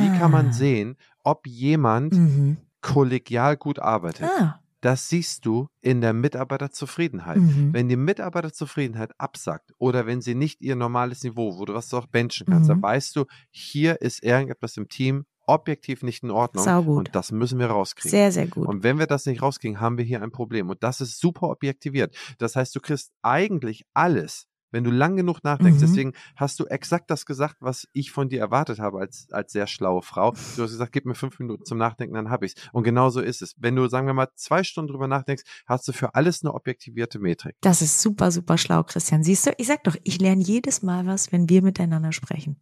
wie 0.00 0.18
kann 0.18 0.30
man 0.30 0.52
sehen, 0.52 0.96
ob 1.22 1.46
jemand 1.46 2.14
mhm. 2.14 2.58
kollegial 2.82 3.56
gut 3.56 3.78
arbeitet? 3.78 4.28
Ah. 4.28 4.61
Das 4.82 5.08
siehst 5.08 5.46
du 5.46 5.68
in 5.80 6.00
der 6.00 6.12
Mitarbeiterzufriedenheit. 6.12 7.38
Mhm. 7.38 7.72
Wenn 7.72 7.88
die 7.88 7.96
Mitarbeiterzufriedenheit 7.96 9.12
absackt 9.16 9.72
oder 9.78 10.06
wenn 10.06 10.20
sie 10.20 10.34
nicht 10.34 10.60
ihr 10.60 10.76
normales 10.76 11.22
Niveau, 11.22 11.56
wo 11.56 11.64
du 11.64 11.72
was 11.72 11.94
auch 11.94 12.06
benchen 12.06 12.46
kannst, 12.46 12.64
mhm. 12.64 12.74
dann 12.74 12.82
weißt 12.82 13.16
du, 13.16 13.24
hier 13.50 14.02
ist 14.02 14.22
irgendetwas 14.24 14.76
im 14.76 14.88
Team 14.88 15.24
objektiv 15.46 16.02
nicht 16.02 16.22
in 16.24 16.30
Ordnung. 16.30 16.64
Saugut. 16.64 16.98
Und 16.98 17.14
das 17.14 17.30
müssen 17.30 17.58
wir 17.58 17.66
rauskriegen. 17.66 18.10
Sehr, 18.10 18.32
sehr 18.32 18.48
gut. 18.48 18.66
Und 18.66 18.82
wenn 18.82 18.98
wir 18.98 19.06
das 19.06 19.24
nicht 19.26 19.40
rauskriegen, 19.40 19.80
haben 19.80 19.98
wir 19.98 20.04
hier 20.04 20.20
ein 20.20 20.32
Problem. 20.32 20.68
Und 20.68 20.82
das 20.82 21.00
ist 21.00 21.20
super 21.20 21.48
objektiviert. 21.48 22.16
Das 22.38 22.56
heißt, 22.56 22.74
du 22.74 22.80
kriegst 22.80 23.12
eigentlich 23.22 23.84
alles 23.94 24.48
wenn 24.72 24.84
du 24.84 24.90
lang 24.90 25.16
genug 25.16 25.44
nachdenkst. 25.44 25.76
Mhm. 25.76 25.86
Deswegen 25.86 26.12
hast 26.36 26.58
du 26.58 26.66
exakt 26.66 27.10
das 27.10 27.26
gesagt, 27.26 27.56
was 27.60 27.86
ich 27.92 28.10
von 28.10 28.28
dir 28.28 28.40
erwartet 28.40 28.80
habe 28.80 28.98
als, 28.98 29.28
als 29.30 29.52
sehr 29.52 29.66
schlaue 29.66 30.02
Frau. 30.02 30.32
Du 30.56 30.62
hast 30.62 30.72
gesagt, 30.72 30.92
gib 30.92 31.06
mir 31.06 31.14
fünf 31.14 31.38
Minuten 31.38 31.64
zum 31.64 31.78
Nachdenken, 31.78 32.14
dann 32.14 32.30
habe 32.30 32.46
ich's. 32.46 32.54
Und 32.72 32.82
genau 32.82 33.10
so 33.10 33.20
ist 33.20 33.42
es. 33.42 33.54
Wenn 33.58 33.76
du, 33.76 33.86
sagen 33.88 34.06
wir 34.06 34.14
mal, 34.14 34.28
zwei 34.34 34.64
Stunden 34.64 34.90
drüber 34.90 35.06
nachdenkst, 35.06 35.44
hast 35.66 35.86
du 35.86 35.92
für 35.92 36.14
alles 36.14 36.42
eine 36.42 36.54
objektivierte 36.54 37.18
Metrik. 37.18 37.54
Das 37.60 37.82
ist 37.82 38.02
super, 38.02 38.30
super 38.30 38.58
schlau, 38.58 38.82
Christian. 38.82 39.22
Siehst 39.22 39.46
du, 39.46 39.52
ich 39.58 39.66
sag 39.66 39.84
doch, 39.84 39.96
ich 40.02 40.20
lerne 40.20 40.42
jedes 40.42 40.82
Mal 40.82 41.06
was, 41.06 41.30
wenn 41.32 41.48
wir 41.48 41.62
miteinander 41.62 42.12
sprechen. 42.12 42.56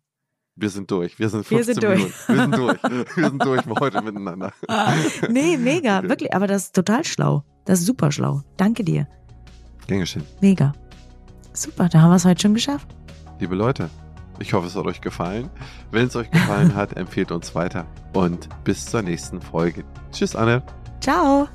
Wir 0.57 0.69
sind 0.69 0.91
durch. 0.91 1.19
Wir 1.19 1.29
sind 1.29 1.47
15 1.47 1.57
wir 1.57 1.65
sind 1.65 1.83
durch. 1.83 2.29
Minuten. 2.29 2.29
Wir 2.29 2.43
sind 2.43 2.57
durch. 2.59 2.83
Wir 3.17 3.29
sind 3.29 3.45
durch 3.45 3.81
heute 3.81 4.03
miteinander. 4.03 4.53
nee, 5.31 5.57
mega. 5.57 6.03
Wirklich. 6.03 6.35
Aber 6.35 6.47
das 6.47 6.65
ist 6.65 6.75
total 6.75 7.05
schlau. 7.05 7.45
Das 7.65 7.81
ist 7.81 7.87
super 7.87 8.13
schlau. 8.13 8.43
Danke 8.57 8.85
dir. 8.85 9.07
Gern 9.87 10.01
geschehen. 10.01 10.25
Mega. 10.41 10.75
Super, 11.53 11.89
da 11.89 12.01
haben 12.01 12.11
wir 12.11 12.17
es 12.17 12.25
heute 12.25 12.41
schon 12.43 12.55
geschafft. 12.55 12.89
Liebe 13.39 13.55
Leute, 13.55 13.91
ich 14.39 14.53
hoffe, 14.53 14.67
es 14.67 14.77
hat 14.77 14.87
euch 14.87 15.01
gefallen. 15.01 15.51
Wenn 15.91 16.07
es 16.07 16.17
euch 16.17 16.31
gefallen 16.31 16.75
hat, 16.77 16.97
empfehlt 16.97 17.33
uns 17.33 17.55
weiter 17.55 17.87
und 18.15 18.49
bis 18.65 18.87
zur 18.87 19.03
nächsten 19.03 19.41
Folge. 19.41 19.85
Tschüss, 20.13 20.37
Anne. 20.37 20.63
Ciao. 21.01 21.49